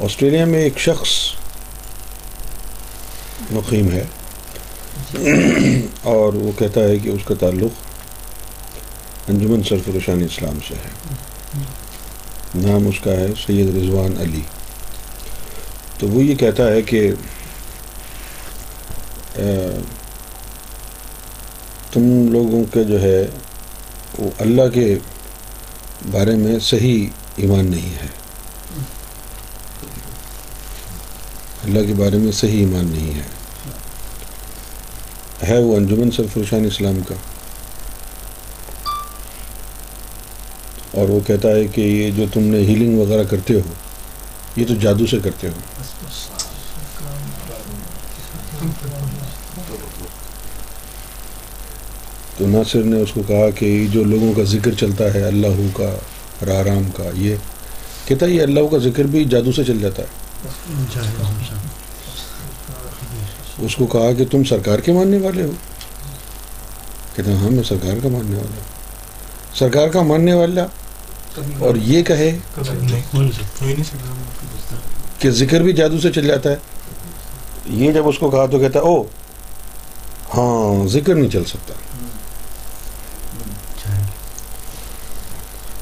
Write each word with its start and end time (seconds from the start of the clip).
Australia 0.00 0.44
میں 0.44 0.60
ایک 0.62 0.78
شخص 0.78 1.08
مقیم 3.50 3.92
ہے 3.92 4.04
اور 6.02 6.32
وہ 6.32 6.58
کہتا 6.58 6.80
ہے 6.80 6.98
کہ 6.98 7.08
اس 7.08 7.20
کا 7.24 7.34
تعلق 7.34 7.70
انجمن 9.28 9.62
سرفرشان 9.62 10.22
اسلام 10.22 10.58
سے 10.68 10.74
ہے۔ 10.74 10.90
نام 12.54 12.86
اس 12.86 12.94
کا 13.00 13.10
ہے 13.10 13.26
سید 13.46 13.76
رضوان 13.76 14.16
علی۔ 14.20 14.40
تو 15.98 16.08
وہ 16.08 16.24
یہ 16.24 16.34
کہتا 16.34 16.68
ہے 16.68 16.82
کہ 16.82 17.12
تم 21.92 22.32
لوگوں 22.32 22.64
کا 22.74 22.82
جو 22.82 23.02
ہے 23.02 23.26
وہ 24.18 24.30
اللہ 24.38 24.68
کے 24.74 24.98
بارے 26.10 26.36
میں 26.36 26.58
صحیح 26.58 27.06
ایمان 27.36 27.70
نہیں 27.70 27.94
ہے۔ 27.94 28.17
اللہ 31.68 31.86
کے 31.86 31.94
بارے 31.94 32.16
میں 32.16 32.32
صحیح 32.32 32.58
ایمان 32.58 32.86
نہیں 32.86 33.14
ہے۔ 33.14 33.22
ہے 35.48 35.58
وہ 35.58 35.76
انجمن 35.76 36.10
سرفرشان 36.10 36.64
اسلام 36.64 36.98
کا۔ 37.08 37.14
اور 40.90 41.08
وہ 41.08 41.20
کہتا 41.26 41.48
ہے 41.48 41.66
کہ 41.66 41.80
یہ 41.80 42.10
جو 42.10 42.24
تم 42.32 42.40
نے 42.40 42.58
ہیلنگ 42.58 42.98
وغیرہ 42.98 43.24
کرتے 43.24 43.54
ہو، 43.54 43.60
یہ 44.56 44.64
تو 44.68 44.74
جادو 44.74 45.06
سے 45.06 45.18
کرتے 45.24 45.48
ہو۔ 45.48 45.52
تو 52.36 52.46
ناصر 52.46 52.82
نے 52.82 53.00
اس 53.00 53.12
کو 53.12 53.22
کہا 53.26 53.50
کہ 53.50 53.86
جو 53.90 54.04
لوگوں 54.04 54.32
کا 54.32 54.42
ذکر 54.42 54.72
چلتا 54.72 55.14
ہے، 55.14 55.22
اللہ 55.22 55.76
کا 55.76 55.96
رام 56.46 56.90
کا، 56.96 57.04
یہ 57.14 57.36
کہتا 58.04 58.26
ہے 58.26 58.30
یہ 58.30 58.42
اللہ 58.42 58.60
کا 58.70 58.78
ذکر 58.78 59.04
بھی 59.04 59.24
جادو 59.24 59.52
سے 59.52 59.64
چل 59.64 59.80
جاتا 59.80 60.02
ہے۔ 60.02 60.27
اس 63.58 63.76
کو 63.76 63.86
کہا 63.86 64.12
کہ 64.12 64.24
تم 64.24 64.44
سرکار 64.44 64.78
کے 64.78 64.92
ماننے 64.92 65.18
والے 65.18 65.42
ہو؟ 65.42 65.50
کہتا 67.14 67.30
ہاں 67.30 67.50
میں 67.50 67.62
سرکار 67.62 67.96
کا 68.02 68.08
ماننے 68.08 68.36
والا 68.36 68.56
ہوں۔ 68.56 69.56
سرکار 69.56 69.88
کا 69.88 70.02
ماننے 70.02 70.32
والا 70.32 70.66
اور 71.58 71.76
یہ 71.76 72.02
کہے 72.02 72.38
کہ 75.18 75.30
ذکر 75.30 75.60
بھی 75.60 75.72
جادو 75.72 76.00
سے 76.00 76.12
چل 76.12 76.26
جاتا 76.26 76.50
ہے۔ 76.50 76.56
یہ 77.66 77.92
جب 77.92 78.08
اس 78.08 78.18
کو 78.18 78.30
کہا 78.30 78.46
تو 78.46 78.58
کہتا 78.58 78.80
او 78.80 79.02
ہاں 80.34 80.88
ذکر 80.88 81.14
نہیں 81.14 81.30
چل 81.30 81.44
سکتا۔ 81.44 81.74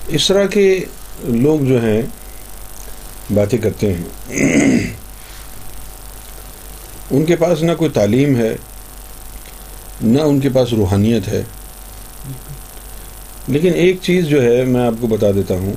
اس 0.07 0.29
طرح 0.29 0.47
کے 0.47 0.85
لوگ 1.25 1.61
جو 1.61 1.83
ہیں 1.83 2.03
باتیں 3.35 3.59
کرتے 3.59 3.95
ہیں۔ 3.95 4.05
ان 7.11 7.25
کے 7.25 7.37
پاس 7.37 7.63
نہ 7.63 7.73
کوئی 7.79 7.91
تعلیم 7.91 8.37
ہے 8.37 8.57
نہ 10.01 10.21
ان 10.21 10.41
کے 10.41 10.49
پاس 10.49 10.73
روحانیت 10.73 11.29
ہے۔ 11.29 11.43
لیکن 13.49 13.71
ایک 13.75 13.97
چیز 14.03 14.27
جو 14.27 14.43
ہے 14.43 14.65
میں 14.65 14.87
آپ 14.87 14.95
کو 15.01 15.07
بتا 15.07 15.27
دیتا 15.35 15.55
ہوں۔ 15.55 15.73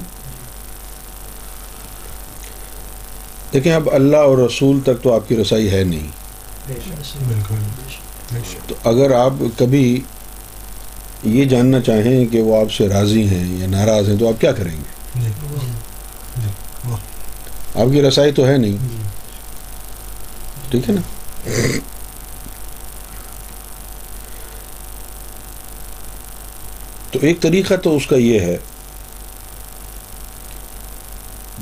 دیکھیں 3.54 3.74
اب 3.74 3.90
اللہ 3.92 4.18
اور 4.18 4.38
رسول 4.38 4.80
تک 4.82 5.04
تو 5.04 5.14
آپ 5.14 5.30
کی 5.30 5.36
رسائی 5.36 5.72
ہے 5.72 5.84
نہیں۔ 5.84 6.08
تو 8.68 8.76
اگر 8.84 9.12
آپ 9.12 9.34
کبھی 9.58 10.02
یہ 11.24 11.46
جاننا 11.46 11.82
چاہیں 11.82 12.26
کہ 12.26 12.42
وہ 12.42 12.62
آپ 12.62 12.72
سے 12.72 12.90
راضی 12.90 13.28
ہیں 13.28 13.58
یا 13.58 13.68
ناراض 13.68 14.10
ہیں 14.10 14.18
تو 14.18 14.28
آپ 14.28 14.42
کیا 14.42 14.52
کریں 14.52 14.78
گے؟ 14.78 15.00
آپ 17.76 17.88
کی 17.92 18.02
رسائی 18.02 18.32
تو 18.32 18.48
ہے 18.48 18.58
نہیں۔ 18.58 18.78
ٹھیک 20.72 20.90
ہے 20.90 20.96
نا؟ 20.96 21.02
تو 27.12 27.20
ایک 27.22 27.42
طریقہ 27.42 27.74
تو 27.74 27.96
اس 27.96 28.08
کا 28.08 28.16
یہ 28.16 28.40
ہے۔ 28.40 28.58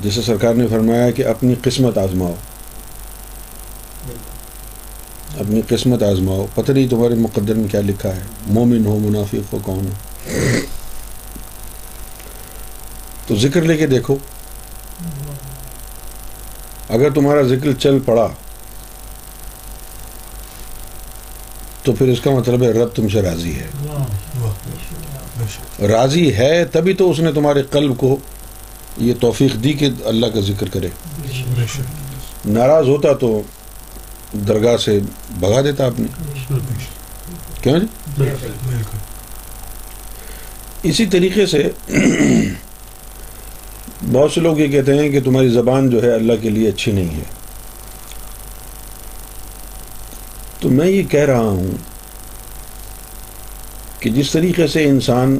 جیسے 0.02 0.22
سرکار 0.22 0.54
نے 0.54 0.66
فرمایا 0.66 1.10
کہ 1.10 1.26
اپنی 1.26 1.54
قسمت 1.62 1.98
آزماؤ۔ 1.98 2.34
اپنی 5.38 5.60
قسمت 5.68 6.02
آزماؤ۔ 6.02 6.46
پتہ 6.54 6.72
نہیں 6.72 6.88
تمہارے 6.88 7.14
مقدر 7.14 7.54
میں 7.54 7.68
کیا 7.68 7.80
لکھا 7.80 8.16
ہے۔ 8.16 8.22
مومن 8.46 8.86
ہو 8.86 8.98
منافق 8.98 9.52
ہو 9.52 9.58
کون 9.62 9.86
ہو؟ 9.86 9.92
تو 13.26 13.36
ذکر 13.36 13.62
لے 13.62 13.76
کے 13.76 13.86
دیکھو۔ 13.86 14.16
اگر 16.88 17.10
تمہارا 17.10 17.42
ذکر 17.42 17.72
چل 17.72 17.98
پڑا 18.04 18.28
تو 21.82 21.92
پھر 21.92 22.08
اس 22.08 22.20
کا 22.20 22.30
مطلب 22.30 22.62
ہے 22.62 22.70
رب 22.70 22.88
تم 22.94 23.08
سے 23.08 23.22
راضی 23.22 23.54
ہے۔ 23.54 23.68
راضی 25.86 26.34
ہے 26.34 26.64
تبھی 26.64 26.94
تو 26.94 27.10
اس 27.10 27.18
نے 27.18 27.32
تمہارے 27.32 27.62
قلب 27.62 27.96
کو 27.96 28.16
یہ 28.96 29.14
توفیق 29.20 29.64
دی 29.64 29.72
کہ 29.72 29.88
اللہ 30.04 30.26
کا 30.26 30.40
ذکر 30.40 30.68
کرے۔ 30.68 30.88
ناراض 32.44 32.88
ہوتا 32.88 33.12
تو 33.12 33.42
درگاہ 34.48 34.76
سے 34.76 35.00
بھگا 35.30 35.60
دیتا 35.60 35.86
آپ 35.86 36.00
نے۔ 36.00 36.06
کیوں 37.62 37.78
جی؟ 37.78 38.22
اسی 40.82 41.06
طریقے 41.06 41.46
سے 41.46 41.70
بہت 44.02 44.32
سے 44.32 44.40
لوگ 44.40 44.58
یہ 44.58 44.66
کہتے 44.66 44.94
ہیں 44.94 45.08
کہ 45.08 45.20
تمہاری 45.20 45.48
زبان 45.48 45.90
جو 45.90 46.02
ہے 46.02 46.12
اللہ 46.12 46.32
کے 46.40 46.48
لیے 46.48 46.68
اچھی 46.68 46.92
نہیں 46.92 47.16
ہے۔ 47.16 47.24
تو 50.60 50.68
میں 50.68 50.86
یہ 50.86 51.02
کہہ 51.02 51.20
رہا 51.20 51.40
ہوں 51.40 51.70
کہ 54.00 54.10
جس 54.10 54.30
طریقے 54.30 54.66
سے 54.66 54.84
انسان 54.84 55.38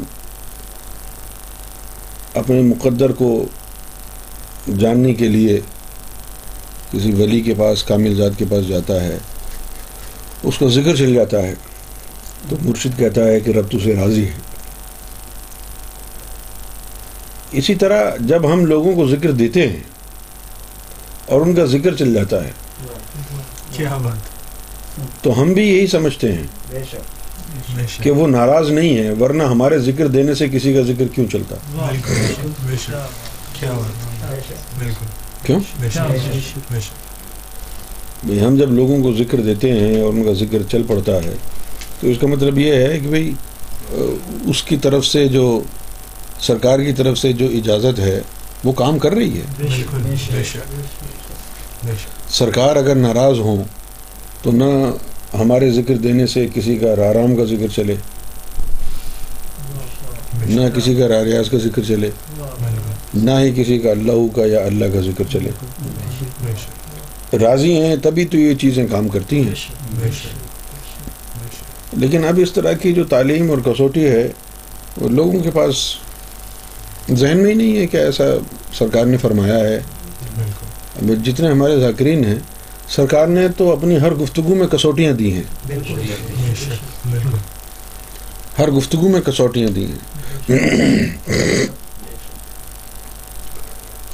اپنے 2.34 2.60
مقدر 2.60 3.12
کو 3.12 3.46
جاننے 4.78 5.14
کے 5.14 5.28
لیے 5.28 5.60
کسی 6.92 7.12
ولی 7.12 7.40
کے 7.40 7.54
پاس، 7.58 7.82
کامل 7.82 8.14
ذات 8.14 8.38
کے 8.38 8.44
پاس 8.50 8.68
جاتا 8.68 9.04
ہے، 9.04 9.18
اس 10.42 10.58
کا 10.58 10.66
ذکر 10.68 10.96
چل 10.96 11.14
جاتا 11.14 11.42
ہے 11.42 11.54
تو 12.48 12.56
مرشد 12.62 12.98
کہتا 12.98 13.24
ہے 13.24 13.40
کہ 13.40 13.50
رب 13.50 13.72
سے 13.84 13.94
راضی 13.96 14.26
ہے۔ 14.26 14.47
اسی 17.52 17.74
طرح 17.74 18.16
جب 18.20 18.52
ہم 18.52 18.66
لوگوں 18.66 18.94
کو 18.96 19.06
ذکر 19.08 19.30
دیتے 19.32 19.68
ہیں 19.68 19.82
اور 21.26 21.40
ان 21.40 21.54
کا 21.54 21.64
ذکر 21.64 21.94
چل 21.94 22.14
جاتا 22.14 22.44
ہے 22.44 22.50
کیا 23.72 23.96
بات؟ 24.02 25.22
تو 25.24 25.42
ہم 25.42 25.52
بھی 25.52 25.68
یہی 25.68 25.86
سمجھتے 25.86 26.32
ہیں 26.32 26.46
کہ 28.02 28.10
وہ 28.10 28.26
ناراض 28.26 28.70
نہیں 28.70 28.98
ہے 28.98 29.12
ورنہ 29.20 29.42
ہمارے 29.42 29.78
ذکر 29.78 30.06
دینے 30.06 30.34
سے 30.34 30.48
کسی 30.48 30.74
کا 30.74 30.82
ذکر 30.82 31.04
کیوں 31.14 31.26
چلتا؟ 31.26 31.56
کیوں؟ 35.42 35.60
ہم 38.46 38.56
جب 38.56 38.72
لوگوں 38.72 39.02
کو 39.02 39.12
ذکر 39.12 39.40
دیتے 39.40 39.72
ہیں 39.72 40.00
اور 40.00 40.12
ان 40.12 40.24
کا 40.24 40.32
ذکر 40.32 40.62
چل 40.62 40.82
پڑتا 40.86 41.12
ہے 41.12 41.34
تو 42.00 42.06
اس 42.06 42.16
کا 42.20 42.26
مطلب 42.26 42.58
یہ 42.58 42.74
ہے 42.74 42.98
کہ 42.98 43.08
بھئی 43.08 43.32
اس 44.50 44.62
کی 44.62 44.76
طرف 44.76 45.06
سے 45.06 45.28
جو 45.28 45.44
سرکار 46.40 46.78
کی 46.78 46.92
طرف 46.92 47.18
سے 47.18 47.32
جو 47.32 47.46
اجازت 47.46 47.98
ہے 47.98 48.20
وہ 48.64 48.72
کام 48.72 48.98
کر 48.98 49.12
رہی 49.12 49.38
ہے۔ 49.38 49.66
سرکار 52.28 52.76
اگر 52.76 52.94
ناراض 52.94 53.38
ہوں 53.38 53.64
تو 54.42 54.50
نہ 54.50 54.64
ہمارے 55.36 55.70
ذکر 55.70 55.96
دینے 55.96 56.26
سے 56.26 56.46
کسی 56.54 56.76
کا 56.76 56.96
رارام 56.96 57.36
کا 57.36 57.44
ذکر 57.44 57.66
چلے 57.76 57.94
نہ 60.46 60.60
کسی 60.76 60.94
کا 60.94 61.08
راریاض 61.08 61.50
کا 61.50 61.58
ذکر 61.58 61.82
چلے 61.88 62.10
نہ 63.14 63.30
ہی 63.30 63.62
کسی 63.62 63.78
کا 63.78 63.90
اللہ 63.90 64.36
کا 64.36 64.46
یا 64.46 64.60
اللہ 64.60 64.84
کا 64.94 65.00
ذکر 65.00 65.24
چلے۔ 65.32 65.50
راضی 67.38 67.80
ہیں 67.80 67.96
تبھی 68.02 68.24
تو 68.24 68.36
یہ 68.36 68.54
چیزیں 68.54 68.86
کام 68.90 69.08
کرتی 69.08 69.42
ہیں۔ 69.42 69.54
لیکن 71.92 72.24
اب 72.24 72.40
اس 72.42 72.52
طرح 72.52 72.72
کی 72.72 72.92
جو 72.92 73.04
تعلیم 73.04 73.50
اور 73.50 73.58
کسوٹی 73.58 74.06
ہے 74.06 74.28
وہ 74.96 75.08
لوگوں 75.08 75.40
کے 75.40 75.50
پاس 75.50 75.76
ذہن 77.14 77.38
میں 77.38 77.50
ہی 77.50 77.54
نہیں 77.54 77.78
ہے 77.78 77.86
کہ 77.86 77.96
ایسا 77.96 78.24
سرکار 78.72 79.04
نے 79.04 79.16
فرمایا 79.16 79.58
ہے۔ 79.58 79.80
جتنے 81.24 81.48
ہمارے 81.48 81.80
ذاکرین 81.80 82.24
ہیں 82.24 82.38
سرکار 82.88 83.26
نے 83.26 83.48
تو 83.56 83.72
اپنی 83.72 84.00
ہر 84.00 84.14
گفتگو 84.14 84.54
میں 84.54 84.66
کسوٹیاں 84.66 85.12
دی 85.12 85.32
ہیں۔ 85.32 85.42
ہر 88.58 88.70
گفتگو 88.70 89.08
میں 89.08 89.20
کسوٹیاں 89.20 89.68
دی 89.68 89.86
ہیں۔ 89.86 89.98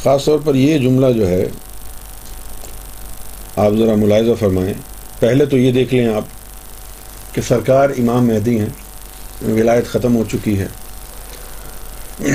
خاص 0.02 0.24
طور 0.24 0.38
پر 0.44 0.54
یہ 0.54 0.78
جملہ 0.78 1.12
جو 1.12 1.28
ہے 1.28 1.48
آپ 3.56 3.72
ذرا 3.78 3.94
ملاحظہ 3.94 4.32
فرمائیں۔ 4.40 4.74
پہلے 5.18 5.46
تو 5.46 5.58
یہ 5.58 5.72
دیکھ 5.72 5.94
لیں 5.94 6.14
آپ 6.14 6.24
کہ 7.34 7.42
سرکار 7.42 7.88
امام 7.98 8.26
مہدی 8.26 8.58
ہیں 8.60 8.68
ولایت 9.42 9.86
ختم 9.86 10.16
ہو 10.16 10.24
چکی 10.32 10.58
ہے۔ 10.58 10.66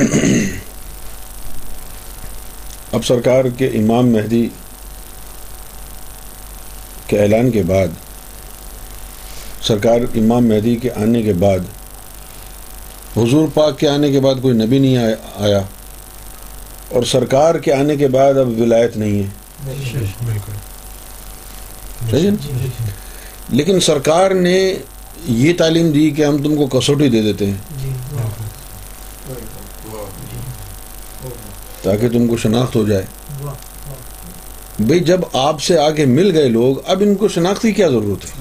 اب 2.91 3.05
سرکار 3.05 3.45
کے 3.57 3.67
امام 3.67 4.09
مہدی 4.09 4.49
کے 7.07 7.21
اعلان 7.21 7.51
کے 7.51 7.63
بعد، 7.63 7.87
سرکار 9.61 10.01
امام 10.15 10.47
مہدی 10.47 10.75
کے 10.75 10.91
آنے 10.91 11.21
کے 11.21 11.33
بعد، 11.33 11.59
حضور 13.17 13.47
پاک 13.53 13.79
کے 13.79 13.89
آنے 13.89 14.11
کے 14.11 14.19
بعد 14.19 14.35
کوئی 14.41 14.57
نبی 14.57 14.79
نہیں 14.79 14.97
آیا- 15.35 15.63
اور 16.89 17.03
سرکار 17.03 17.55
کے 17.55 17.73
آنے 17.73 17.95
کے 17.95 18.07
بعد 18.07 18.33
اب 18.37 18.61
ولایت 18.61 18.97
نہیں 18.97 19.23
ہے۔ 19.23 19.27
بالکل 20.25 20.55
لیکن 23.49 23.79
سرکار 23.79 24.31
نے 24.31 24.73
یہ 25.25 25.53
تعلیم 25.57 25.91
دی 25.91 26.09
کہ 26.09 26.25
ہم 26.25 26.43
تم 26.43 26.55
کو 26.55 26.79
کسوٹی 26.79 27.09
دے 27.09 27.21
دیتے 27.21 27.45
ہیں۔ 27.45 27.57
جی۔ 27.81 27.89
تاکہ 31.83 32.09
تم 32.09 32.27
کو 32.27 32.37
شناخت 32.37 32.75
ہو 32.75 32.87
جائے۔ 32.87 33.05
بھئی 34.79 34.99
جب 34.99 35.21
آپ 35.33 35.61
سے 35.61 35.79
آگے 35.79 36.05
مل 36.05 36.31
گئے 36.37 36.47
لوگ 36.49 36.75
اب 36.87 37.01
ان 37.05 37.15
کو 37.15 37.27
شناخت 37.27 37.61
کی 37.61 37.71
کیا 37.71 37.87
ضرورت 37.87 38.25
ہے؟ 38.25 38.31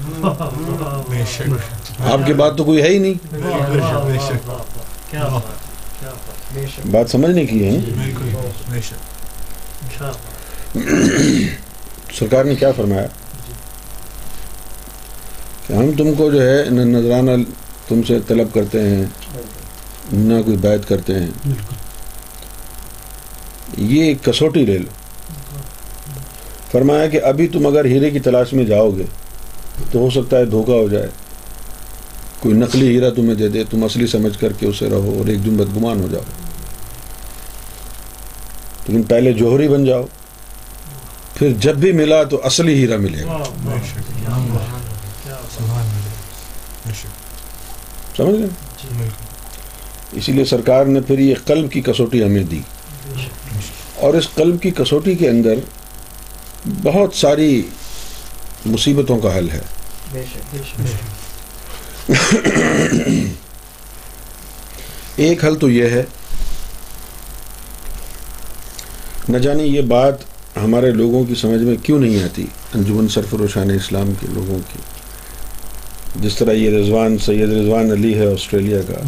آپ 1.99 2.19
کے 2.27 2.33
بعد 2.33 2.51
تو 2.57 2.63
کوئی 2.63 2.81
ہے 2.81 2.89
ہی 2.89 2.97
نہیں۔ 2.97 3.35
بے 6.53 6.65
شک 6.67 6.87
بات 6.87 7.09
سمجھنے 7.09 7.45
کی 7.45 7.65
ہے 7.65 7.77
بالکل 7.77 8.29
بے 8.69 8.79
شک۔ 8.81 10.77
سرکار 12.19 12.43
نے 12.45 12.55
کیا 12.55 12.71
فرمایا؟ 12.71 13.05
کہ 15.67 15.73
ہم 15.73 15.91
تم 15.97 16.13
کو 16.17 16.31
جو 16.31 16.49
ہے 16.49 16.63
نہ 16.69 16.81
نذرانہ 16.81 17.31
تم 17.87 18.01
سے 18.03 18.19
طلب 18.27 18.47
کرتے 18.53 18.89
ہیں 18.89 19.05
نہ 20.13 20.41
کوئی 20.41 20.57
بیعت 20.57 20.87
کرتے 20.87 21.13
ہیں۔ 21.13 21.27
بالکل۔ 21.45 21.75
یہ 23.79 24.03
ایک 24.03 24.25
کسوٹی 24.25 24.65
لے 24.65 24.77
لو 24.77 24.91
فرمایا 26.71 27.07
کہ 27.07 27.21
ابھی 27.23 27.47
تم 27.47 27.67
اگر 27.67 27.85
ہیرے 27.85 28.09
کی 28.09 28.19
تلاش 28.19 28.53
میں 28.53 28.65
جاؤ 28.65 28.89
گے 28.89 29.03
تو 29.91 29.99
ہو 29.99 30.09
سکتا 30.09 30.37
ہے 30.37 30.45
دھوکہ 30.45 30.71
ہو 30.71 30.87
جائے۔ 30.87 31.07
کوئی 32.39 32.55
نقلی 32.55 32.95
ہیرا 32.95 33.09
تمہیں 33.09 33.35
دے 33.35 33.49
دے 33.49 33.63
تم 33.63 33.83
اصلی 33.83 34.07
سمجھ 34.07 34.39
کر 34.39 34.53
کے 34.53 34.65
اسے 34.65 34.89
رہو 34.89 35.15
اور 35.17 35.27
ایک 35.27 35.45
دن 35.45 35.57
بدگمان 35.57 36.01
ہو 36.01 36.07
جاؤ۔ 36.11 36.21
لیکن 38.87 39.03
پہلے 39.03 39.33
جوہری 39.33 39.67
بن 39.67 39.85
جاؤ 39.85 40.05
پھر 41.33 41.53
جب 41.59 41.75
بھی 41.75 41.91
ملا 41.91 42.23
تو 42.23 42.41
اصلی 42.43 42.73
ہیرا 42.73 42.97
ملے 42.97 43.23
گا۔ 43.23 43.37
سمجھ 48.17 48.39
گئے؟ 48.39 48.47
بالکل۔ 48.97 49.25
اسی 50.11 50.31
لیے 50.31 50.45
سرکار 50.45 50.85
نے 50.85 51.01
پھر 51.01 51.19
یہ 51.19 51.35
قلب 51.45 51.71
کی 51.71 51.81
کسوٹی 51.81 52.23
ہمیں 52.23 52.43
دی۔ 52.43 52.61
اور 53.99 54.13
اس 54.13 54.27
قلب 54.35 54.61
کی 54.61 54.71
کسوٹی 54.71 55.15
کے 55.15 55.29
اندر 55.29 55.55
بہت 56.83 57.15
ساری 57.15 57.61
مصیبتوں 58.65 59.19
کا 59.19 59.37
حل 59.37 59.47
ہے۔ 59.49 59.61
ایک 65.15 65.45
حل 65.45 65.55
تو 65.55 65.69
یہ 65.69 65.85
ہے 65.85 66.03
نہ 69.29 69.37
جانے 69.37 69.63
یہ 69.63 69.81
بات 69.81 70.15
ہمارے 70.57 70.91
لوگوں 70.91 71.23
کی 71.23 71.35
سمجھ 71.35 71.61
میں 71.61 71.75
کیوں 71.83 71.99
نہیں 71.99 72.23
آتی 72.23 72.45
انجمن 72.75 73.07
سرفروشان 73.07 73.71
اسلام 73.71 74.13
کے 74.19 74.27
لوگوں 74.29 74.59
کی۔ 74.73 74.79
جس 76.15 76.35
طرح 76.35 76.51
یہ 76.51 76.69
رضوان 76.69 77.17
سید 77.17 77.49
رضوان 77.53 77.91
علی 77.91 78.19
ہے 78.19 78.25
آسٹریلیا 78.25 78.81
کا 78.87 79.01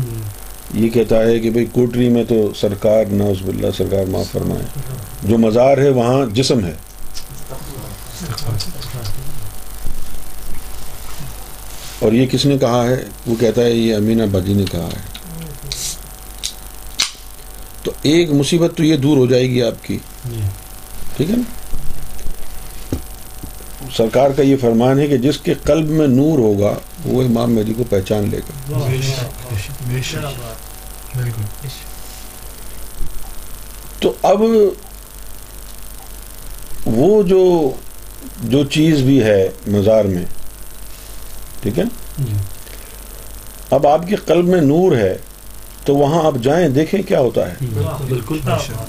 یہ 0.73 0.89
کہتا 0.89 1.23
ہے 1.23 1.39
کہ 1.39 1.49
بھئی 1.49 1.65
کوٹری 1.65 2.09
میں 2.09 2.23
تو 2.23 2.51
سرکار 2.59 3.05
ناز 3.05 3.41
باللہ، 3.45 3.67
سرکار 3.77 4.05
معاف 4.05 4.31
فرمائے۔ 4.31 4.61
جو 5.23 5.37
مزار 5.37 5.77
ہے، 5.77 5.89
وہاں 5.89 6.25
جسم 6.25 6.65
ہے۔ 6.65 6.73
اور 11.99 12.13
یہ 12.13 12.25
کس 12.25 12.45
نے 12.45 12.57
کہا 12.57 12.83
ہے؟ 12.89 13.03
وہ 13.27 13.35
کہتا 13.39 13.61
ہے، 13.61 13.71
یہ 13.71 13.95
امینہ 13.95 14.23
بادی 14.31 14.53
نے 14.53 14.63
کہا 14.71 14.89
ہے۔ 14.93 15.11
تو 17.83 17.91
ایک 18.01 18.31
مصیبت 18.31 18.77
تو 18.77 18.83
یہ 18.83 18.97
دور 18.97 19.17
ہو 19.17 19.25
جائے 19.25 19.49
گی 19.49 19.63
آپ 19.63 19.83
کی۔ 19.83 19.97
ٹھیک 21.17 21.29
ہے 21.31 21.35
نا؟ 21.35 21.75
سرکار 23.97 24.29
کا 24.29 24.43
یہ 24.43 24.55
فرمان 24.61 24.99
ہے 24.99 25.07
کہ 25.07 25.17
جس 25.17 25.37
کے 25.37 25.53
قلب 25.63 25.89
میں 25.89 26.07
نور 26.07 26.39
ہوگا، 26.39 26.73
وہ 27.05 27.23
امام 27.23 27.55
مہدی 27.55 27.73
کو 27.73 27.83
پہچان 27.89 28.29
لے 28.29 28.37
گا۔ 28.37 28.77
بالکل 31.15 31.41
تو 33.99 34.13
اب 34.23 34.41
وہ 36.85 37.23
جو 37.23 37.71
جو 38.43 38.65
چیز 38.65 39.01
بھی 39.01 39.23
ہے 39.23 39.49
مزار 39.67 40.05
میں 40.05 40.25
ٹھیک 41.61 41.79
ہے؟ 41.79 41.83
جی۔ 42.17 42.33
اب 43.69 43.87
آپ 43.87 44.07
کے 44.07 44.15
قلب 44.15 44.45
میں 44.45 44.61
نور 44.61 44.95
ہے 44.95 45.17
تو 45.85 45.95
وہاں 45.95 46.25
آپ 46.25 46.33
جائیں 46.43 46.69
دیکھیں 46.69 47.01
کیا 47.03 47.19
ہوتا 47.19 47.49
ہے۔ 47.51 47.55
بالکل۔ 48.09 48.39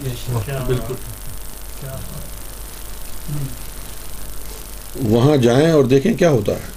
بے 0.03 0.11
شک 0.17 0.51
بالکل۔ 0.67 0.95
وہاں 5.03 5.37
جائیں 5.37 5.71
اور 5.71 5.85
دیکھیں 5.85 6.15
کیا 6.15 6.31
ہوتا 6.31 6.53
ہے۔ 6.53 6.73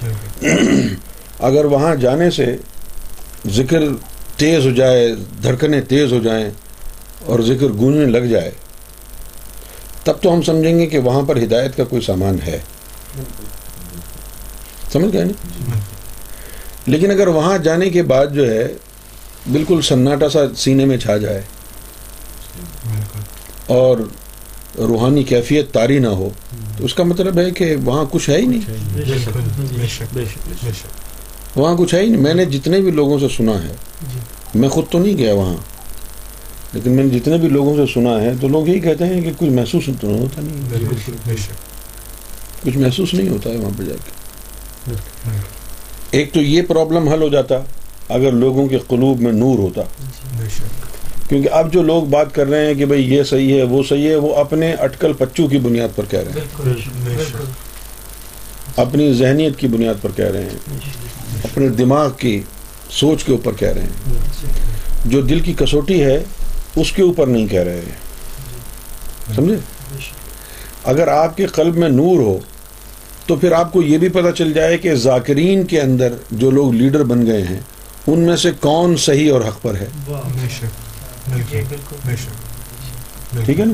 بالکل۔ 0.00 0.94
اگر 1.38 1.64
وہاں 1.64 1.94
جانے 1.94 2.30
سے 2.30 2.56
ذکر 3.46 3.82
تیز 4.36 4.66
ہو 4.66 4.70
جائے، 4.70 5.14
دھڑکنیں 5.42 5.80
تیز 5.80 6.12
ہو 6.12 6.18
جائیں 6.18 6.50
اور 7.24 7.40
ذکر 7.40 7.66
گونجنے 7.78 8.06
لگ 8.06 8.26
جائے، 8.26 8.50
تب 10.04 10.22
تو 10.22 10.34
ہم 10.34 10.42
سمجھیں 10.42 10.78
گے 10.78 10.86
کہ 10.86 10.98
وہاں 10.98 11.22
پر 11.22 11.36
ہدایت 11.36 11.76
کا 11.76 11.84
کوئی 11.84 12.02
سامان 12.02 12.36
ہے۔ 12.46 12.58
سمجھ 14.92 15.12
گئے 15.12 15.24
نا؟ 15.24 15.32
لیکن 16.86 17.10
اگر 17.10 17.26
وہاں 17.26 17.58
جانے 17.58 17.90
کے 17.90 18.02
بعد 18.02 18.26
جو 18.26 18.50
ہے، 18.50 18.74
بالکل 19.52 19.82
سناٹا 19.82 20.28
سا 20.28 20.38
سینے 20.56 20.84
میں 20.84 20.96
چھا 20.96 21.16
جائے 21.16 21.40
اور 23.66 23.98
روحانی 24.78 25.22
کیفیت 25.22 25.72
تاری 25.72 25.98
نہ 25.98 26.08
ہو، 26.08 26.30
تو 26.78 26.84
اس 26.84 26.94
کا 26.94 27.04
مطلب 27.04 27.38
ہے 27.38 27.50
کہ 27.50 27.76
وہاں 27.84 28.04
کچھ 28.10 28.30
ہے 28.30 28.36
ہی 28.36 28.46
نہیں۔ 28.46 28.60
وہاں 31.56 31.76
کچھ 31.76 31.94
ہے 31.94 32.00
ہی 32.00 32.08
نہیں۔ 32.08 32.20
میں 32.20 32.34
نے 32.34 32.44
جتنے 32.44 32.80
بھی 32.80 32.90
لوگوں 32.90 33.18
سے 33.18 33.26
سنا 33.36 33.62
ہے 33.62 33.72
میں 34.54 34.68
خود 34.68 34.84
تو 34.90 34.98
نہیں 34.98 35.18
گیا 35.18 35.34
وہاں 35.34 35.56
لیکن 36.72 36.92
میں 36.92 37.04
نے 37.04 37.18
جتنے 37.18 37.36
بھی 37.36 37.48
لوگوں 37.48 37.76
سے 37.76 37.92
سنا 37.94 38.22
ہے 38.22 38.32
تو 38.40 38.48
لوگ 38.48 38.68
یہی 38.68 38.80
کہتے 38.80 39.06
ہیں 39.06 39.20
کہ 39.20 39.32
کچھ 39.38 39.48
محسوس 39.48 39.90
تو 40.00 40.08
ہوتا۔ 40.08 40.40
نہیں 40.40 41.36
کچھ 42.64 42.76
محسوس 42.78 43.14
نہیں 43.14 43.28
ہوتا 43.28 43.50
ہے 43.50 43.56
وہاں 43.56 43.70
پہ 43.76 43.82
جا 43.82 43.94
کے۔ 44.04 44.10
ایک 46.10 46.32
تو 46.32 46.40
یہ 46.40 46.62
پرابلم 46.62 47.08
حل 47.08 47.22
ہو 47.22 47.28
جاتا 47.28 47.54
اگر 48.08 48.32
لوگوں 48.32 48.66
کے 48.66 48.78
قلوب 48.88 49.20
میں 49.20 49.32
نور 49.32 49.58
ہوتا۔ 49.58 49.82
شک۔ 50.48 51.28
کیونکہ 51.28 51.48
اب 51.52 51.72
جو 51.72 51.82
لوگ 51.82 52.02
بات 52.02 52.34
کر 52.34 52.46
رہے 52.46 52.66
ہیں 52.66 52.74
کہ 52.74 52.84
بھئی 52.84 53.14
یہ 53.14 53.22
صحیح 53.22 53.56
ہے 53.56 53.62
وہ 53.62 53.82
صحیح 53.88 54.08
ہے 54.08 54.16
وہ 54.16 54.36
اپنے 54.36 54.72
اٹکل 54.72 55.12
پچو 55.12 55.46
کی 55.46 55.58
بنیاد 55.58 55.88
پر 55.96 56.04
کہہ 56.08 56.18
رہے 56.18 56.40
ہیں۔ 56.40 56.64
اپنی 58.76 59.12
ذہنیت 59.12 59.58
کی 59.58 59.68
بنیاد 59.68 59.94
پر 60.02 60.10
کہہ 60.16 60.24
رہے 60.24 60.42
ہیں۔ 60.42 60.78
اپنے 61.44 61.68
دماغ 61.68 62.10
کی 62.16 62.40
سوچ 62.90 63.24
کے 63.24 63.32
اوپر 63.32 63.52
کہہ 63.52 63.68
رہے 63.68 63.82
ہیں۔ 63.82 64.14
جو 65.06 65.20
دل 65.20 65.40
کی 65.40 65.54
کسوٹی 65.58 66.04
ہے، 66.04 66.24
اس 66.76 66.92
کے 66.92 67.02
اوپر 67.02 67.26
نہیں 67.26 67.46
کہہ 67.46 67.62
رہے 67.62 67.76
ہیں۔ 67.76 68.10
سمجھے؟ 69.36 69.56
اگر 70.84 71.08
آپ 71.08 71.36
کے 71.36 71.46
قلب 71.46 71.76
میں 71.76 71.88
نور 71.88 72.20
ہو، 72.20 72.38
تو 73.26 73.36
پھر 73.36 73.52
آپ 73.52 73.72
کو 73.72 73.82
یہ 73.82 73.98
بھی 73.98 74.08
پتہ 74.08 74.30
چل 74.38 74.52
جائے 74.52 74.78
کہ 74.78 74.94
ذاکرین 74.94 75.64
کے 75.64 75.80
اندر 75.80 76.12
جو 76.30 76.50
لوگ 76.50 76.72
لیڈر 76.72 77.04
بن 77.04 77.26
گئے 77.26 77.42
ہیں، 77.42 77.60
ان 78.06 78.20
میں 78.20 78.36
سے 78.36 78.50
کون 78.60 78.96
صحیح 78.96 79.32
اور 79.32 79.40
حق 79.40 79.62
پر 79.62 79.74
ہے؟ 79.74 79.86
ٹھیک 83.44 83.60
ہے 83.60 83.64
نا؟ 83.64 83.72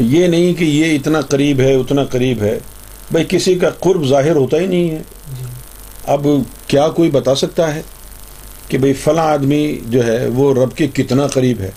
یہ 0.00 0.26
نہیں 0.26 0.54
کہ 0.54 0.64
یہ 0.64 0.94
اتنا 0.94 1.20
قریب 1.20 1.60
ہے، 1.60 1.74
اتنا 1.74 2.04
قریب 2.04 2.42
ہے۔ 2.42 2.58
بھائی، 3.10 3.26
کسی 3.28 3.54
کا 3.54 3.70
قرب 3.70 4.06
ظاہر 4.06 4.36
ہوتا 4.36 4.56
ہی 4.56 4.66
نہیں 4.66 4.90
ہے۔ 4.90 5.02
اب 6.06 6.26
کیا 6.66 6.88
کوئی 6.88 7.10
بتا 7.10 7.34
سکتا 7.34 7.74
ہے 7.74 7.82
کہ 8.68 8.78
بھئی 8.78 8.92
فلاں 8.92 9.24
آدمی 9.24 9.78
جو 9.88 10.06
ہے 10.06 10.26
وہ 10.28 10.54
رب 10.54 10.76
کے 10.76 10.86
کتنا 10.86 11.26
قریب 11.26 11.60
ہے؟ 11.60 11.70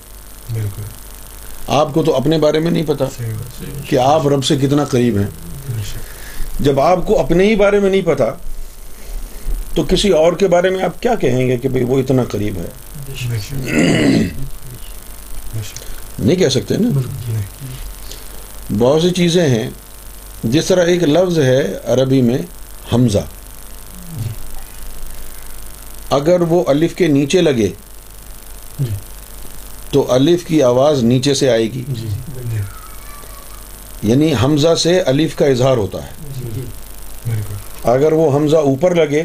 بالکل۔ 0.54 0.82
آپ 1.68 1.94
کو 1.94 2.04
تو 2.04 2.16
اپنے 2.16 2.38
بارے 2.38 2.60
میں 2.60 2.72
نہیں 2.72 2.84
پتا 2.88 3.06
کہ 3.90 3.96
آپ 3.96 4.28
رب 4.28 4.46
سے 4.46 4.58
کتنا 4.58 4.86
قریب 4.86 5.18
ہیں۔ 5.18 5.28
جب 6.60 6.80
آپ 6.80 7.08
کو 7.08 7.20
اپنے 7.20 7.44
ہی 7.44 7.56
بارے 7.56 7.80
میں 7.80 7.90
نہیں 7.90 8.02
پتا 8.06 8.26
تو 9.76 9.84
کسی 9.84 10.10
اور 10.10 10.34
کے 10.34 10.48
بارے 10.48 10.70
میں 10.70 10.84
آپ 10.84 11.02
کیا 11.02 11.16
کہیں 11.16 11.48
گے 11.48 11.58
کہ 11.58 11.70
بھئی 11.70 11.84
وہ 11.84 12.00
اتنا 12.00 12.24
قریب 12.24 12.58
ہے؟ 12.58 12.70
نہیں 16.20 16.36
کہہ 16.36 16.50
سکتے 16.50 16.78
نا؟ 16.78 16.90
نہیں۔ 16.90 17.42
بہت 18.78 19.02
سی 19.02 19.10
چیزیں 19.10 19.50
ہیں۔ 19.50 19.70
جس 20.44 20.66
طرح 20.66 20.86
ایک 20.86 21.04
لفظ 21.04 21.40
ہے 21.40 21.74
عربی 21.86 22.22
میں 22.22 22.38
حمزہ۔ 22.94 23.38
اگر 26.10 26.42
وہ 26.42 26.63
الف 26.68 26.96
کے 26.96 27.08
نیچے 27.08 27.42
لگے 27.42 27.68
جی۔ 28.80 28.89
تو 29.92 30.12
الف 30.12 30.44
کی 30.44 30.63
آواز 30.63 31.04
نیچے 31.04 31.34
سے 31.34 31.50
آئے 31.50 31.63
گی۔ 31.63 31.84
جی 31.88 32.08
جی 32.38 32.58
یعنی 34.04 34.34
حمزہ 34.44 34.75
سے 34.75 35.01
الف 35.01 35.36
کا 35.36 35.46
اظہار 35.46 35.78
ہوتا 35.78 36.04
ہے۔ 36.04 36.12
اگر 37.84 38.13
وہ 38.13 38.38
حمزہ 38.38 38.58
اوپر 38.58 38.96
لگے 38.96 39.24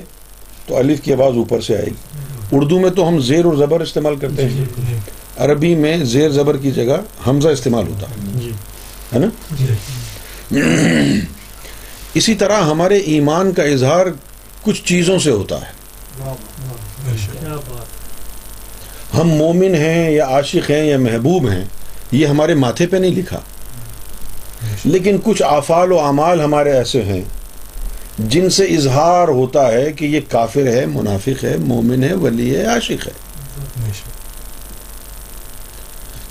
تو 0.66 0.76
الف 0.76 1.00
کی 1.00 1.12
آواز 1.12 1.36
اوپر 1.36 1.60
سے 1.60 1.76
آئے 1.76 1.86
گی۔ 1.86 2.22
اردو 2.52 2.80
میں 2.80 2.90
تو 2.90 3.08
ہم 3.08 3.18
زیر 3.18 3.44
اور 3.44 3.54
زبر 3.54 3.80
استعمال 3.80 4.16
کرتے 4.16 4.48
ہیں۔ 4.48 4.64
جی 4.86 4.96
عربی 5.36 5.74
میں 5.74 5.96
زیر 6.04 6.30
زبر 6.30 6.56
کی 6.56 6.70
جگہ 6.70 7.00
حمزہ 7.26 7.48
استعمال 7.48 7.88
ہوتا 7.88 8.10
ہے۔ 8.10 8.40
جی۔ 8.40 8.52
ہے 9.14 9.18
نا؟ 9.18 9.26
جی۔ 9.50 11.20
اسی 12.14 12.34
طرح 12.34 12.60
ہمارے 12.60 12.96
ایمان 12.96 13.52
کا 13.52 13.62
اظہار 13.62 14.06
کچھ 14.62 14.84
چیزوں 14.84 15.18
سے 15.18 15.30
ہوتا 15.30 15.56
ہے 15.56 15.72
بے 16.18 17.16
شک 17.16 17.32
کیا 17.32 17.48
بات 17.48 17.86
ہم 19.16 19.28
مومن 19.28 19.74
ہیں 19.74 20.10
یا 20.10 20.26
عاشق 20.26 20.70
ہیں 20.70 20.84
یا 20.84 20.98
محبوب 20.98 21.50
ہیں، 21.50 21.64
یہ 22.12 22.26
ہمارے 22.26 22.54
ماتھے 22.54 22.86
پہ 22.86 22.96
نہیں 22.96 23.10
لکھا۔ 23.10 23.40
لیکن 24.84 25.16
کچھ 25.24 25.42
افعال 25.46 25.92
و 25.92 26.00
اعمال 26.00 26.40
ہمارے 26.40 26.72
ایسے 26.72 27.02
ہیں، 27.02 27.22
جن 28.18 28.50
سے 28.50 28.64
اظہار 28.64 29.28
ہوتا 29.28 29.72
ہے 29.72 29.92
کہ 29.92 30.04
یہ 30.04 30.20
کافر 30.28 30.66
ہے، 30.66 30.86
منافق 30.86 31.44
ہے، 31.44 31.56
مومن 31.56 32.04
ہے، 32.04 32.14
ولی 32.14 32.56
ہے، 32.56 32.64
عاشق 32.64 33.06
ہے۔ 33.06 33.12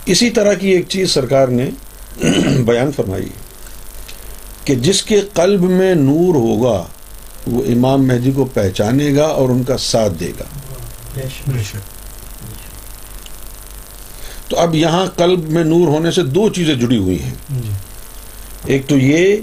اسی 0.06 0.30
طرح 0.30 0.54
کی 0.54 0.70
ایک 0.70 0.86
چیز 0.90 1.12
سرکار 1.12 1.48
نے 1.48 1.70
بیان 2.66 2.92
فرمائی 2.96 3.30
کہ 4.66 4.76
جس 4.76 5.04
کے 5.04 5.22
قلب 5.34 5.62
میں 5.62 5.96
نور 5.96 6.36
ہوگا، 6.36 6.84
وہ 7.48 7.64
امام 7.66 8.08
مہدی 8.08 8.32
کو 8.32 8.46
پہچانے 8.46 9.16
گا 9.16 9.26
اور 9.26 9.50
ان 9.50 9.64
کا 9.64 9.78
ساتھ 9.78 10.14
دے 10.20 10.32
گا۔ 10.40 10.44
بے 11.48 11.64
شک۔ 11.64 11.93
تو 14.54 14.60
اب 14.60 14.76
یہاں 14.76 15.06
قلب 15.06 15.50
میں 15.50 15.64
نور 15.64 15.88
ہونے 15.88 16.12
سے 16.12 16.24
دو 16.24 16.50
چیزیں 16.50 16.76
جڑی 16.76 16.98
ہوئی 16.98 17.24
ہیں۔ 17.24 17.34
جی۔ 17.50 17.72
ایک 18.66 18.88
تو 18.88 18.98
یہ 18.98 19.38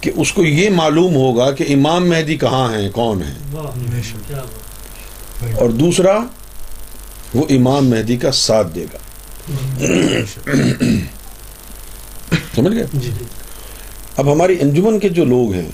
کہ 0.00 0.10
اس 0.16 0.32
کو 0.32 0.44
یہ 0.44 0.70
معلوم 0.70 1.14
ہوگا 1.14 1.50
کہ 1.50 1.64
امام 1.68 2.08
مہدی 2.08 2.36
کہاں 2.36 2.78
ہیں 2.78 2.90
کون 2.90 3.22
ہیں۔ 3.22 3.34
واہ 3.52 3.78
بے 3.78 4.02
شک۔ 4.02 4.28
کیا 4.28 4.36
بات 4.36 5.54
اور 5.54 5.70
دوسرا 5.70 6.18
وہ 7.34 7.44
امام 7.50 7.86
مہدی 7.86 8.16
کا 8.16 8.32
ساتھ 8.32 8.68
دے 8.74 8.84
گا۔ 8.92 8.98
سمجھ 12.54 12.74
گئے؟ 12.74 12.86
جی۔ 12.94 13.10
اب 14.16 14.32
ہماری 14.32 14.56
انجمن 14.60 14.98
کے 14.98 15.08
جو 15.08 15.24
لوگ 15.24 15.52
ہیں 15.52 15.70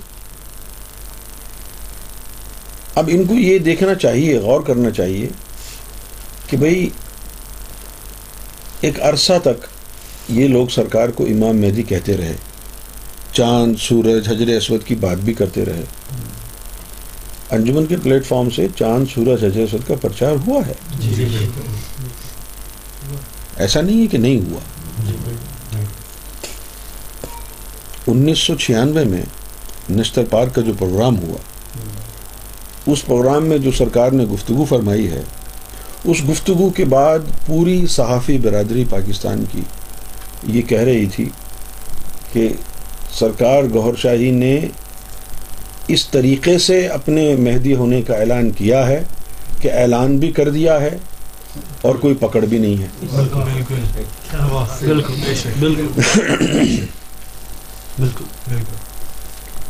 اب 2.94 3.10
ان 3.12 3.24
کو 3.24 3.34
یہ 3.34 3.58
دیکھنا 3.58 3.94
چاہیے 3.94 4.38
غور 4.38 4.60
کرنا 4.60 4.90
چاہیے 4.90 5.28
کہ 6.50 6.56
بھئی 6.56 6.90
ایک 8.80 9.00
عرصہ 9.02 9.32
تک 9.42 9.66
یہ 10.28 10.48
لوگ 10.48 10.66
سرکار 10.66 11.08
کو 11.08 11.24
امام 11.24 11.56
مہدی 11.56 11.82
کہتے 11.82 12.16
رہے۔ 12.16 12.36
چاند 13.32 13.74
سورج 13.80 14.28
حجر 14.28 14.56
اسود 14.56 14.84
کی 14.84 14.94
بات 14.94 15.18
بھی 15.18 15.34
کرتے 15.34 15.64
رہے۔ 15.64 15.84
انجمن 17.50 17.86
کے 17.86 17.96
پلیٹ 18.02 18.26
فارم 18.26 18.50
سے 18.50 18.66
چاند 18.76 19.04
سورج 19.14 19.44
حجر 19.44 19.60
اسود 19.60 19.88
کا 19.88 19.94
پرچار 20.00 20.32
ہوا 20.46 20.66
ہے۔ 20.66 20.72
جی 21.00 21.14
جی 21.14 21.46
ایسا 23.56 23.80
نہیں 23.80 24.02
ہے 24.02 24.06
کہ 24.06 24.18
نہیں 24.18 24.40
ہوا۔ 24.40 24.60
انیس 28.06 28.38
سو 28.38 28.54
چھیانوے 28.54 29.04
میں 29.04 29.22
نشتر 29.90 30.24
پارک 30.30 30.54
کا 30.54 30.60
جو 30.60 30.72
پروگرام 30.78 31.18
ہوا 31.18 31.36
اس 32.86 33.06
پروگرام 33.06 33.46
میں 33.46 33.58
جو 33.58 33.70
سرکار 33.78 34.12
نے 34.12 34.24
گفتگو 34.24 34.64
فرمائی 34.64 35.10
ہے 35.10 35.22
اس 36.04 36.16
گفتگو 36.28 36.70
کے 36.70 36.84
بعد 36.84 37.18
پوری 37.46 37.86
صحافی 37.86 38.38
برادری 38.38 38.84
پاکستان 38.90 39.44
کی 39.52 39.60
یہ 40.46 40.62
کہہ 40.62 40.80
رہی 40.80 41.06
تھی 41.06 41.28
کہ 42.32 42.48
سرکار 43.18 43.62
گہر 43.74 43.94
شاہی 43.96 44.30
نے 44.30 44.60
اس 45.86 46.08
طریقے 46.08 46.58
سے 46.58 46.86
اپنے 46.86 47.36
مہدی 47.36 47.74
ہونے 47.74 48.02
کا 48.02 48.14
اعلان 48.14 48.50
کیا 48.50 48.86
ہے 48.86 49.02
کہ 49.60 49.72
اعلان 49.72 50.18
بھی 50.18 50.32
کر 50.32 50.50
دیا 50.50 50.80
ہے 50.80 50.96
اور 51.82 51.94
کوئی 51.94 52.14
پکڑ 52.14 52.40
بھی 52.40 52.58
نہیں 52.58 52.82
ہے۔ 52.82 52.86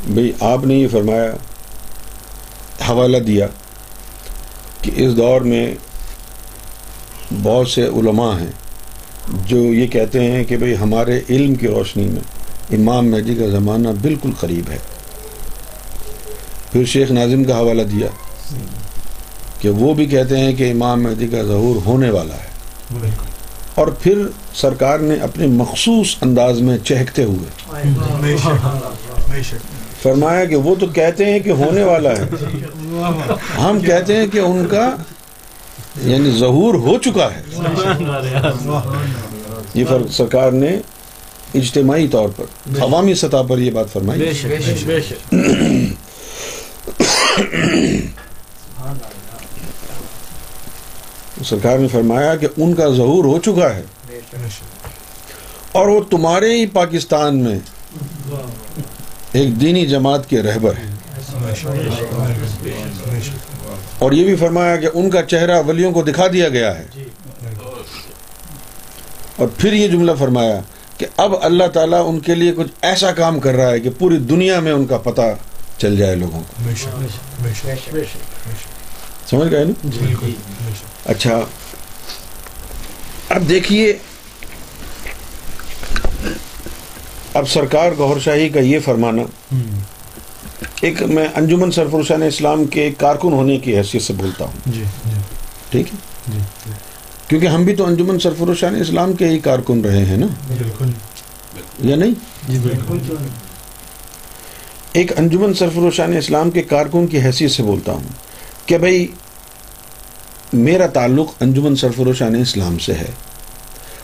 بھئی 0.06 0.32
آپ 0.40 0.66
نے 0.66 0.74
یہ 0.74 0.88
فرمایا 0.88 1.30
حوالہ 2.88 3.16
دیا 3.16 3.46
کہ 4.82 4.90
اس 4.94 5.16
دور 5.16 5.40
میں 5.40 5.74
بہت 7.42 7.68
سے 7.68 7.82
علماء 7.82 8.38
ہیں 8.40 8.52
جو 9.46 9.56
یہ 9.56 9.86
کہتے 9.86 10.30
ہیں 10.30 10.44
کہ 10.44 10.56
بھئی 10.56 10.74
ہمارے 10.80 11.20
علم 11.30 11.54
کی 11.54 11.68
روشنی 11.68 12.04
میں 12.04 12.22
امام 12.72 13.10
مہدی 13.10 13.34
کا 13.34 13.46
زمانہ 13.46 13.88
بالکل 14.02 14.30
قریب 14.40 14.70
ہے۔ 14.70 14.78
پھر 16.72 16.84
شیخ 16.84 17.10
ناظم 17.10 17.44
کا 17.44 17.58
حوالہ 17.58 17.82
دیا 17.82 18.06
کہ 19.60 19.70
وہ 19.70 19.94
بھی 19.94 20.06
کہتے 20.06 20.38
ہیں 20.38 20.54
کہ 20.54 20.72
امام 20.72 21.02
مہدی 21.02 21.26
کا 21.28 21.42
ظہور 21.42 21.86
ہونے 21.86 22.10
والا 22.10 22.34
ہے۔ 22.34 22.48
اور 23.74 23.86
پھر 23.86 24.18
سرکار 24.54 24.98
نے 24.98 25.14
اپنے 25.14 25.46
مخصوص 25.46 26.16
انداز 26.20 26.60
میں 26.60 26.78
چہکتے 26.78 27.24
ہوئے 27.24 27.72
فرمایا 30.02 30.44
کہ 30.44 30.56
وہ 30.56 30.74
تو 30.74 30.86
کہتے 30.86 31.24
ہیں 31.24 31.38
کہ 31.40 31.50
ہونے 31.50 31.82
والا 31.82 32.10
ہے۔ 32.10 32.24
ہم 33.60 33.78
کہتے 33.80 34.16
ہیں 34.16 34.26
کہ 34.26 34.38
ان 34.38 34.66
کا 34.70 34.96
یعنی 36.02 36.30
ظہور 36.30 36.74
ہو 36.74 36.98
چکا 36.98 37.28
ہے۔ 37.34 37.42
یہ 39.74 39.84
فرق 39.88 40.12
سرکار 40.12 40.52
نے 40.52 40.78
اجتماعی 41.54 42.08
طور 42.08 42.28
پر 42.36 42.44
عوامی 42.80 43.14
سطح 43.14 43.42
پر 43.48 43.58
یہ 43.58 43.70
بات 43.70 43.92
فرمائی۔ 43.92 44.20
بے 44.20 44.32
شک 44.32 44.84
بے 44.86 45.00
شک۔ 45.00 45.34
سرکار 51.44 51.78
نے 51.78 51.88
فرمایا 51.88 52.36
کہ 52.36 52.48
ان 52.56 52.74
کا 52.74 52.88
ظہور 52.88 53.24
ہو 53.24 53.38
چکا 53.38 53.76
ہے۔ 53.76 53.82
اور 55.72 55.88
وہ 55.88 56.00
تمہارے 56.10 56.58
ہی 56.58 56.66
پاکستان 56.66 57.38
میں 57.38 57.58
ایک 59.32 59.60
دینی 59.60 59.86
جماعت 59.86 60.30
کے 60.30 60.42
رہبر 60.42 60.72
ہیں۔ 60.72 60.97
اور 63.98 64.12
یہ 64.12 64.24
بھی 64.24 64.36
فرمایا 64.36 64.76
کہ 64.76 64.88
ان 64.94 65.10
کا 65.10 65.22
چہرہ 65.22 65.62
ولیوں 65.66 65.92
کو 65.92 66.02
دکھا 66.02 66.26
دیا 66.32 66.48
گیا 66.48 66.78
ہے۔ 66.78 66.86
اور 69.36 69.48
پھر 69.58 69.72
یہ 69.72 69.88
جملہ 69.88 70.12
فرمایا 70.18 70.60
کہ 70.96 71.06
اب 71.16 71.32
اللہ 71.42 71.64
تعالیٰ 71.72 72.08
ان 72.08 72.20
کے 72.20 72.34
لیے 72.34 72.52
کچھ 72.56 72.68
ایسا 72.82 73.12
کام 73.12 73.40
کر 73.40 73.54
رہا 73.54 73.70
ہے 73.70 73.80
کہ 73.80 73.90
پوری 73.98 74.16
دنیا 74.18 74.60
میں 74.60 74.72
ان 74.72 74.86
کا 74.86 74.98
پتہ 74.98 75.20
چل 75.78 75.96
جائے 75.96 76.14
لوگوں 76.14 76.40
کو۔ 76.40 76.62
سمجھ 79.30 79.50
گئے 79.50 79.64
نا؟ 79.64 79.88
شک۔ 80.24 80.24
اچھا 81.04 81.40
اب 83.28 83.48
دیکھیے 83.48 83.98
اب 87.34 87.48
سرکار 87.48 87.92
گہر 87.98 88.18
شاہی 88.18 88.48
کا 88.48 88.60
یہ 88.60 88.78
فرمانا 88.84 89.22
ایک 90.80 91.02
میں 91.02 91.28
انجمن 91.34 91.70
سرفروشان 91.70 92.22
اسلام 92.22 92.64
کے 92.64 92.90
کارکن 92.98 93.32
ہونے 93.32 93.58
کی 93.58 93.76
حیثیت 93.76 94.02
سے 94.02 94.12
بولتا 94.12 94.44
ہوں۔ 94.44 94.52
جی 94.66 94.84
جی۔ 95.06 95.20
ٹھیک 95.70 95.86
ہے؟ 95.86 95.98
جی 96.32 96.70
کیونکہ 97.28 97.46
ہم 97.46 97.64
بھی 97.64 97.76
تو 97.76 97.86
انجمن 97.86 98.18
سرفروشان 98.18 98.74
اسلام 98.80 99.12
کے 99.12 99.28
ہی 99.28 99.38
کارکن 99.38 99.80
رہے 99.80 100.04
ہیں 100.04 100.16
نا؟ 100.16 100.26
بالکل۔ 100.26 100.90
یا 101.78 101.96
نہیں؟ 101.96 102.12
جی 102.48 102.58
بالکل۔ 102.58 103.14
ایک 104.92 105.18
انجمن 105.18 105.54
سرفروشان 105.54 106.16
اسلام 106.16 106.50
کے 106.50 106.62
کارکن 106.62 107.06
کی 107.06 107.20
حیثیت 107.20 107.50
سے 107.50 107.62
بولتا 107.62 107.92
ہوں 107.92 108.08
کہ 108.66 108.78
بھائی 108.78 109.06
میرا 110.52 110.86
تعلق 110.86 111.30
انجمن 111.40 111.76
سرفروشان 111.76 112.34
اسلام 112.34 112.78
سے 112.78 112.92
ہے۔ 112.92 113.10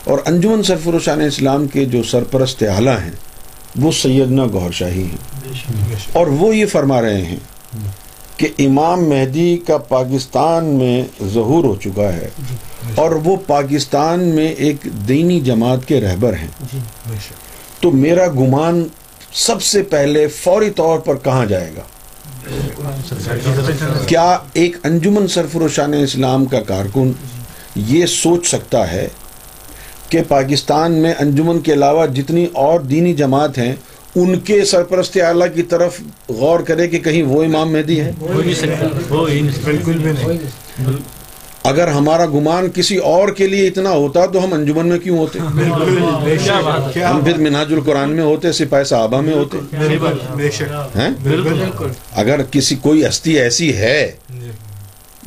اور 0.03 0.19
انجمن 0.25 0.63
سرفروشان 0.63 1.21
اسلام 1.21 1.67
کے 1.67 1.85
جو 1.85 2.03
سرپرست 2.03 2.63
اعلیٰ 2.63 2.99
ہیں 2.99 3.11
وہ 3.75 3.91
سیدنا 3.91 4.45
گہر 4.45 4.71
شاہی 4.71 5.03
ہیں۔ 5.03 5.47
اور 6.13 6.27
وہ 6.27 6.55
یہ 6.55 6.65
فرما 6.65 7.01
رہے 7.01 7.21
ہیں 7.21 7.37
کہ 8.37 8.47
امام 8.57 9.09
مہدی 9.09 9.57
کا 9.67 9.77
پاکستان 9.77 10.65
میں 10.65 11.03
ظہور 11.33 11.63
ہو 11.63 11.75
چکا 11.75 12.13
ہے 12.13 12.29
اور 12.95 13.11
وہ 13.11 13.35
پاکستان 13.47 14.23
میں 14.23 14.47
ایک 14.47 14.77
دینی 15.07 15.39
جماعت 15.41 15.87
کے 15.87 16.01
رہبر 16.01 16.33
ہیں۔ 16.33 16.47
شک۔ 16.69 17.81
تو 17.81 17.91
میرا 17.91 18.27
گمان 18.27 18.87
سب 19.33 19.61
سے 19.61 19.83
پہلے 19.83 20.27
فوری 20.27 20.69
طور 20.69 20.99
پر 20.99 21.15
کہاں 21.15 21.45
جائے 21.45 21.71
گا؟ 21.77 21.81
کیا 24.07 24.37
ایک 24.53 24.77
انجمن 24.83 25.27
سرفروشان 25.27 25.93
اسلام 25.93 26.45
کا 26.45 26.61
کارکن 26.61 27.11
یہ 27.75 28.05
سوچ 28.05 28.47
سکتا 28.47 28.91
ہے 28.91 29.07
کہ 30.09 30.21
پاکستان 30.27 30.91
میں 30.91 31.13
انجمن 31.19 31.59
کے 31.59 31.73
علاوہ 31.73 32.05
جتنی 32.05 32.47
اور 32.53 32.79
دینی 32.79 33.13
جماعت 33.13 33.57
ہیں 33.57 33.75
ان 34.15 34.39
کے 34.39 34.65
سرپرست 34.65 35.17
اعلیٰ 35.21 35.47
کی 35.55 35.63
طرف 35.63 35.99
غور 36.29 36.59
کرے 36.59 36.87
کہ 36.87 36.99
کہیں 36.99 37.23
وہ 37.23 37.43
امام 37.43 37.71
مہدی 37.73 37.99
ہے 37.99 38.11
ہو 38.21 38.31
ہی 38.31 38.43
نہیں 38.43 38.53
سکتا 38.53 38.87
ہو 39.09 39.25
ہی 39.25 39.41
نہیں 39.41 39.51
سکتا 39.51 39.71
بالکل 39.71 39.97
بھی 39.97 40.11
نہیں۔ 40.11 40.97
اگر 41.63 41.87
ہمارا 41.87 42.25
گمان 42.25 42.69
کسی 42.73 42.97
اور 42.97 43.29
کے 43.29 43.47
لیے 43.47 43.67
اتنا 43.67 43.89
ہوتا 43.89 44.25
تو 44.25 44.43
ہم 44.43 44.53
انجمن 44.53 44.87
میں 44.87 44.97
کیوں 44.99 45.17
ہوتے؟ 45.17 45.39
بالکل 45.39 45.99
بے 46.25 46.35
کیا 46.43 46.59
بات 46.61 46.79
شک۔ 46.79 46.87
ہے 46.87 46.91
کیا 46.93 47.09
ہم 47.09 47.23
پھر 47.23 47.37
مناج 47.37 47.73
القرآن 47.73 48.09
میں 48.09 48.23
ہوتے 48.23 48.51
سپاہ 48.51 48.83
صحابہ 48.83 49.21
میں 49.21 49.33
ہوتے۔ 49.33 49.57
بالکل 49.77 50.17
بے 50.35 50.51
شک۔ 50.51 50.97
ہیں؟ 50.97 51.09
بالکل۔ 51.23 51.53
بالکل۔ 51.53 51.87
اگر 52.15 52.41
کسی 52.51 52.75
کوئی 52.75 53.05
ہستی 53.07 53.39
ایسی 53.39 53.75
ہے 53.77 54.11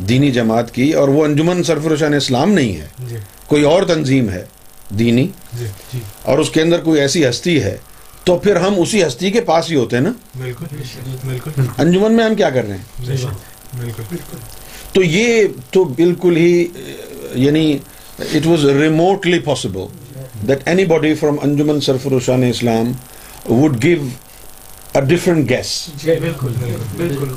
دینی 0.09 0.31
جماعت 0.31 0.75
کی 0.75 0.91
اور 0.93 1.09
وہ 1.09 1.25
انجمن 1.25 1.63
سرفروشان 1.63 2.15
اسلام 2.15 2.53
نہیں 2.53 2.77
ہے 2.77 2.87
جی۔ 3.09 3.17
کوئی 3.47 3.63
اور 3.63 3.83
تنظیم 3.83 4.29
ہے 4.31 4.45
دینی 4.89 5.27
جی 5.53 5.67
جی۔ 5.93 5.99
اور 6.23 6.39
اس 6.39 6.51
کے 6.51 6.63
اندر 6.63 6.81
کوئی 6.81 7.01
ایسی 7.01 7.29
ہستی 7.29 7.63
ہے 7.63 7.77
تو 8.29 8.39
پھر 8.39 8.57
ہم 8.57 8.75
اسی 8.77 9.07
ہستی 9.07 9.31
کے 9.31 9.41
پاس 9.41 9.71
ہی 9.71 9.77
ہوتے 9.77 9.97
ہیں 9.97 10.03
نا؟ 10.03 10.13
بالکل 11.27 11.61
انجمن 11.79 12.13
میں 12.13 12.25
ہم 12.25 12.35
کیا 12.35 12.51
کر 12.51 12.65
رہے 12.65 12.77
ہیں؟ 12.77 13.07
بالکل۔ 13.81 14.03
تو 14.93 15.03
یہ 15.03 15.45
تو 15.71 15.85
بالکل 15.85 16.37
ہی 16.37 16.67
یعنی 17.35 17.79
it 18.19 18.47
was 18.47 18.65
remotely 18.65 19.39
possible 19.39 19.81
that 20.49 20.59
any 20.65 20.85
body 20.85 21.15
from 21.15 21.37
Anjuman 21.43 21.81
Sarfaroshan 21.81 22.43
Islam 22.43 22.93
would 23.53 23.83
give 23.83 24.03
a 24.93 25.01
different 25.01 25.51
gas 25.51 25.91
جی 26.05 26.11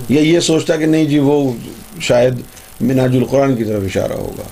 یا 0.09 0.21
یہ 0.21 0.39
سوچتا 0.39 0.75
کہ 0.75 0.85
نہیں 0.85 1.05
جی 1.05 1.19
وہ 1.19 1.53
شاید 2.01 2.33
مناج 2.81 3.17
القرآن 3.17 3.55
کی 3.55 3.63
طرف 3.63 3.83
اشارہ 3.85 4.13
ہوگا۔ 4.13 4.43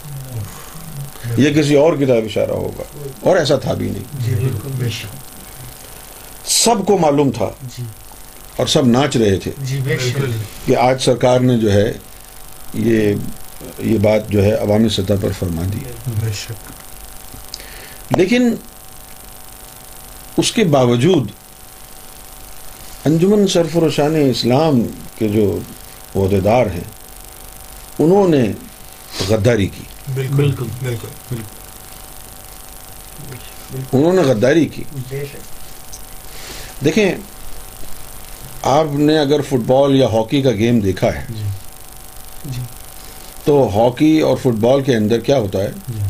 یہ 1.37 1.49
کسی 1.49 1.75
اور 1.75 1.93
کی 1.93 2.05
طرف 2.05 2.23
اشارہ 2.25 2.51
ہوگا۔ 2.51 2.83
اور 3.19 3.37
ایسا 3.37 3.55
تھا 3.55 3.73
بھی 3.73 3.89
نہیں۔ 3.89 4.29
سب 6.63 6.85
کو 6.85 6.97
معلوم 6.97 7.31
تھا 7.31 7.49
جی۔ 7.77 7.83
اور 8.55 8.67
سب 8.67 8.87
ناچ 8.87 9.17
رہے 9.17 9.39
تھے۔ 9.39 9.51
جی 9.57 9.79
بے 9.83 9.97
شک۔ 9.97 10.19
بالکل۔ 10.19 10.37
کہ 10.65 10.77
آج 10.77 11.01
سرکار 11.01 11.39
نے 11.39 11.57
جو 11.57 11.73
ہے 11.73 11.93
یہ 12.73 13.13
یہ 13.79 13.97
بات 13.97 14.29
جو 14.29 14.43
ہے 14.43 14.53
عوامی 14.53 14.89
سطح 14.89 15.13
پر 15.21 15.31
فرما 15.39 15.61
دی۔ 15.73 15.79
بے 16.07 16.31
شک۔ 16.33 16.71
لیکن 18.17 18.55
اس 20.37 20.51
کے 20.51 20.63
باوجود 20.63 21.31
انجمن 23.05 23.47
سرفروشان 23.47 24.15
اسلام 24.29 24.81
کے 25.15 25.27
جو 25.27 25.59
عہدیدار 26.15 26.65
ہیں 26.65 26.83
انہوں 27.99 28.27
نے 28.27 28.51
غداری 29.29 29.67
کی۔ 29.67 29.83
بالکل۔ 30.13 30.51
بالکل۔ 30.83 31.07
بالکل۔ 31.29 31.37
انہوں 33.93 34.13
نے 34.13 34.21
غداری 34.21 34.65
کی۔ 34.65 34.83
بے 35.09 35.25
شک۔ 35.31 35.58
دیکھیں 36.85 37.11
آپ 38.61 38.85
نے 38.91 39.19
اگر 39.19 39.41
فٹ 39.41 39.65
بال 39.67 39.95
یا 39.95 40.07
ہاکی 40.07 40.41
کا 40.41 40.51
گیم 40.51 40.79
دیکھا 40.79 41.15
ہے 41.15 41.25
جی۔ 41.29 41.43
جی۔ 42.45 42.61
تو 43.43 43.69
ہاکی 43.75 44.19
اور 44.19 44.37
فٹ 44.37 44.57
بال 44.59 44.81
کے 44.81 44.95
اندر 44.95 45.19
کیا 45.19 45.39
ہوتا 45.39 45.59
ہے؟ 45.59 45.71
جی۔ 45.89 46.01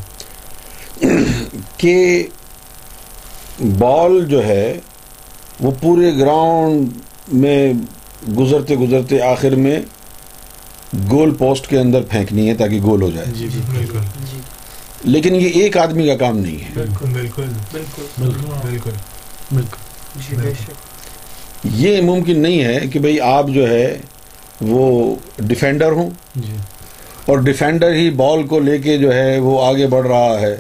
کہ 1.78 2.28
بال 3.60 4.26
جو 4.26 4.46
ہے 4.46 4.80
وہ 5.60 5.72
پورے 5.82 6.18
گراؤنڈ 6.18 6.90
میں 7.34 7.74
گزرتے 8.38 8.76
گزرتے 8.76 9.22
آخر 9.22 9.50
میں 9.50 9.80
گول 11.12 11.34
پوسٹ 11.34 11.68
کے 11.68 11.80
اندر 11.80 12.02
پھینکنی 12.02 12.50
ہے 12.50 12.56
تاکہ 12.56 12.82
گول 12.82 13.02
ہو 13.02 13.10
جائے۔ 13.10 13.28
جی 13.34 13.48
بالکل۔ 13.48 14.00
جی۔ 14.32 14.40
لیکن 15.04 15.36
یہ 15.36 15.50
ایک 15.50 15.78
آدمی 15.78 16.08
کا 16.08 16.16
کام 16.16 16.38
نہیں 16.38 16.58
ہے۔ 16.58 16.70
بالکل۔ 16.74 17.06
بالکل۔ 17.06 17.44
بالکل۔ 18.20 18.92
بالکل۔ 19.52 19.89
جی 20.16 20.36
بے 20.36 20.54
شک۔ 20.64 20.72
یہ 21.64 22.02
ممکن 22.02 22.40
نہیں 22.40 22.64
ہے 22.64 22.80
کہ 22.80 23.00
بھئی 23.00 23.22
آپ 23.22 23.48
جو 23.48 23.70
ہے 23.70 23.98
وہ 24.62 25.16
ڈیفینڈر 25.38 25.92
ہوں۔ 25.92 26.10
جی۔ 26.36 26.56
اور 27.26 27.38
ڈیفینڈر 27.38 27.94
ہی 27.94 28.10
بال 28.10 28.44
کو 28.44 28.60
لے 28.60 28.78
کے 28.78 28.98
جو 28.98 29.14
ہے 29.14 29.40
وہ 29.40 29.66
آگے 29.66 29.88
بڑھ 29.88 30.08
رہا 30.08 30.42
ہے۔ 30.42 30.58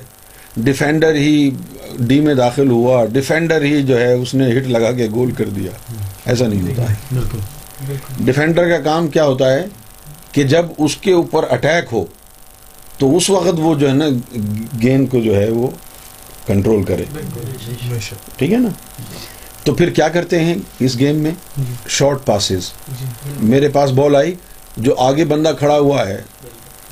ڈیفینڈر 0.57 1.15
ہی 1.15 1.51
ڈی 1.99 2.19
میں 2.19 2.35
داخل 2.35 2.69
ہوا۔ 2.69 3.05
ڈیفینڈر 3.05 3.61
ہی 3.61 3.83
جو 3.83 3.99
ہے 4.01 4.13
اس 4.13 4.33
نے 4.33 4.57
ہٹ 4.57 4.63
لگا 4.67 4.91
کے 4.91 5.07
گول 5.13 5.31
کر 5.31 5.45
دیا۔ 5.45 5.71
ایسا 6.25 6.47
نہیں 6.47 6.61
ہوتا۔ 6.61 6.89
ہے 6.89 6.95
بالکل۔ 7.13 7.37
بالکل۔ 7.87 8.25
ڈیفینڈر 8.25 8.69
کا 8.69 8.77
کام 8.79 9.07
کیا 9.07 9.25
ہوتا 9.25 9.53
ہے 9.53 9.65
کہ 10.31 10.43
جب 10.43 10.65
اس 10.77 10.97
کے 10.97 11.11
اوپر 11.11 11.45
اٹیک 11.49 11.85
ہو 11.91 12.05
تو 12.97 13.17
اس 13.17 13.29
وقت 13.29 13.55
وہ 13.57 13.75
جو 13.75 13.89
ہے 13.89 13.93
نا 13.93 14.05
گیند 14.81 15.07
کو 15.09 15.19
جو 15.19 15.35
ہے 15.35 15.49
وہ 15.49 15.67
کنٹرول 16.47 16.83
کرے۔ 16.83 17.05
ٹھیک 18.37 18.51
ہے 18.51 18.57
نا؟ 18.57 18.69
تو 19.69 19.75
پھر 19.75 19.89
کیا 19.89 20.09
کرتے 20.09 20.39
ہیں 20.39 20.55
اس 20.79 20.99
گیم 20.99 21.15
میں? 21.15 21.61
شارٹ 21.87 22.25
پاسز 22.25 22.59
میرے 23.41 23.69
پاس 23.69 23.91
بال 23.91 24.15
آئی 24.15 24.35
جو 24.77 24.95
آگے 24.97 25.25
بندہ 25.25 25.51
کھڑا 25.59 25.79
ہوا 25.79 26.07
ہے 26.07 26.21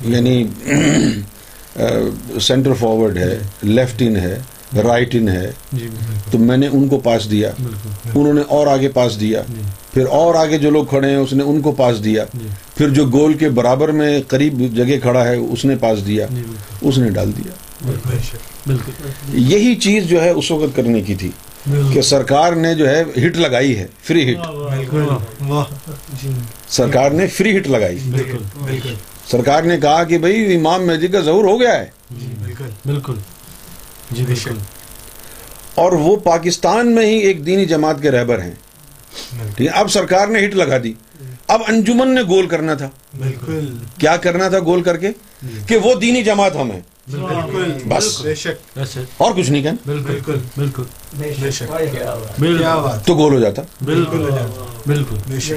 یعنی 0.00 0.46
سینٹر 2.40 2.74
فارورڈ 2.74 3.18
ہے 3.18 3.38
لیفٹ 3.62 4.02
ان 4.06 4.16
ہے 4.16 4.38
رائٹ 4.82 5.14
ان 5.14 5.28
ہے 5.28 5.50
جی 5.72 5.88
تو 6.30 6.38
میں 6.38 6.56
نے 6.56 6.68
ان 6.72 6.88
کو 6.88 7.00
پاس 7.00 7.30
دیا۔ 7.30 7.50
انہوں 8.14 8.34
نے 8.34 8.40
اور 8.48 8.66
آگے 8.66 8.88
پاس 8.88 9.20
دیا۔ 9.20 9.42
جی۔ 9.48 9.60
پھر 9.94 10.06
اور 10.06 10.34
آگے 10.34 10.58
جو 10.58 10.70
لوگ 10.70 10.84
کھڑے 10.84 11.10
ہیں 11.10 11.16
اس 11.16 11.32
نے 11.32 11.44
ان 11.44 11.60
کو 11.60 11.72
پاس 11.72 12.04
دیا۔ 12.04 12.24
جی۔ 12.34 12.48
پھر 12.76 12.88
جو 12.88 13.06
گول 13.06 13.34
کے 13.34 13.48
برابر 13.48 13.88
میں 13.88 14.22
قریب 14.28 14.76
جگہ 14.76 14.98
کھڑا 15.02 15.24
ہے 15.24 15.36
اس 15.36 15.64
نے 15.64 15.76
پاس 15.76 16.06
دیا۔ 16.06 16.26
اس 16.82 16.98
نے 16.98 17.10
ڈال 17.10 17.32
دیا۔ 17.36 17.52
یہی 19.32 19.74
چیز 19.74 20.04
جو 20.04 20.22
ہے 20.22 20.30
اس 20.30 20.50
وقت 20.50 20.76
کرنے 20.76 21.00
کی 21.00 21.14
تھی۔ 21.14 21.30
کہ 21.92 22.02
سرکار 22.02 22.52
نے 22.52 22.74
جو 22.74 22.88
ہے 22.88 23.02
ہٹ 23.02 23.36
لگائی 23.36 23.78
ہے 23.78 23.86
فری 24.02 24.32
ہٹ 24.32 24.36
جی۔ 26.22 26.30
سرکار 26.68 27.10
نے 27.10 27.26
فری 27.26 27.58
ہٹ 27.58 27.66
لگائی۔ 27.68 27.98
سرکار 29.30 29.62
نے 29.62 29.76
کہا 29.76 30.04
کہ 30.04 30.18
بھائی 30.18 30.56
امام 30.56 30.86
مہدی 30.86 31.06
کا 31.06 31.20
ظہور 31.20 31.44
ہو 31.44 31.60
گیا 31.60 31.80
ہے۔ 31.80 31.86
جی 32.10 32.26
بالکل 32.86 33.14
جی 34.10 34.24
بالکل۔ 34.26 34.54
اور 35.74 35.92
وہ 35.92 36.16
پاکستان 36.16 36.94
میں 36.94 37.06
ہی 37.06 37.18
ایک 37.18 37.46
دینی 37.46 37.64
جماعت 37.64 37.96
کے 38.02 38.10
رہبر 38.10 38.42
ہیں۔ 38.42 38.54
اب 39.74 39.90
سرکار 39.90 40.28
نے 40.28 40.46
ہٹ 40.46 40.54
لگا 40.54 40.76
دی۔ 40.82 40.92
اب 41.48 41.62
انجمن 41.68 42.14
نے 42.14 42.22
گول 42.22 42.46
کرنا 42.46 42.74
تھا۔ 42.74 42.90
بالکل۔ 43.18 43.76
کیا 43.98 44.16
کرنا 44.16 44.48
تھا 44.48 44.58
گول 44.58 44.82
کر 44.82 44.96
کے؟ 44.96 45.10
کہ 45.66 45.76
وہ 45.76 45.94
دینی 45.94 46.22
جماعت 46.22 46.56
ہم 46.56 46.70
ہیں۔ 46.70 46.80
بالکل۔ 47.10 47.72
بس۔ 47.88 48.20
بے 48.22 48.34
شک 48.34 48.78
ایسے 48.78 49.00
اور 49.16 49.32
کچھ 49.36 49.50
نہیں 49.50 49.62
کہنا۔ 49.62 49.92
بالکل۔ 50.02 50.34
بالکل۔ 50.56 50.82
بے 51.14 51.50
شک 51.50 51.78
کیا 51.92 52.14
بالکل 52.38 52.64
بات۔ 52.64 53.06
تو 53.06 53.14
گول 53.14 53.32
ہو 53.32 53.40
جاتا۔ 53.40 53.62
بالکل 53.84 54.30
بالکل۔ 54.86 55.16
بے 55.26 55.40
شک 55.40 55.52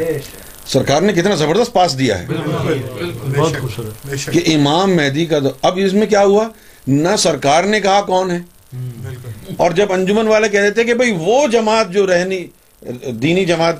سرکار 0.66 1.02
نے 1.02 1.14
کتنا 1.14 1.36
زبردست 1.36 1.74
پاس 1.74 2.00
دیا 2.00 2.20
ہے۔ 2.20 2.26
بالکل۔ 2.28 3.12
بہت 3.38 3.52
خوبصورت۔ 3.62 4.08
بے 4.08 4.18
شک 4.18 4.32
کہ 4.32 4.42
امام 4.56 4.96
مہدی 4.96 5.26
کا 5.26 5.40
اب 5.62 5.80
اس 5.86 5.94
میں 5.94 6.08
کیا 6.08 6.24
ہوا؟ 6.24 6.48
نہ 6.88 7.16
سرکار 7.18 7.64
نے 7.64 7.80
کہا 7.80 8.02
کون 8.02 8.32
ہے۔ 8.32 8.40
بالکل۔ 8.74 9.54
اور 9.58 9.72
جب 9.72 9.94
انجمن 9.94 10.28
والے 10.28 10.50
کہہ 10.50 10.60
دیتے 10.60 10.84
کہ 10.84 10.94
بھئی 10.94 11.16
وہ 11.20 11.48
جماعت 11.48 11.92
جو 11.92 12.08
رہنی 12.08 12.46
دینی 13.12 13.46
جماعت 13.46 13.76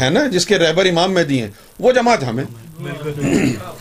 ہے 0.00 0.10
نا 0.10 0.26
جس 0.26 0.46
کے 0.46 0.58
رہبر 0.58 0.86
امام 0.86 1.14
مہدی 1.14 1.40
ہیں 1.42 1.50
وہ 1.80 1.92
جماعت 1.92 2.22
ہمیں 2.22 2.44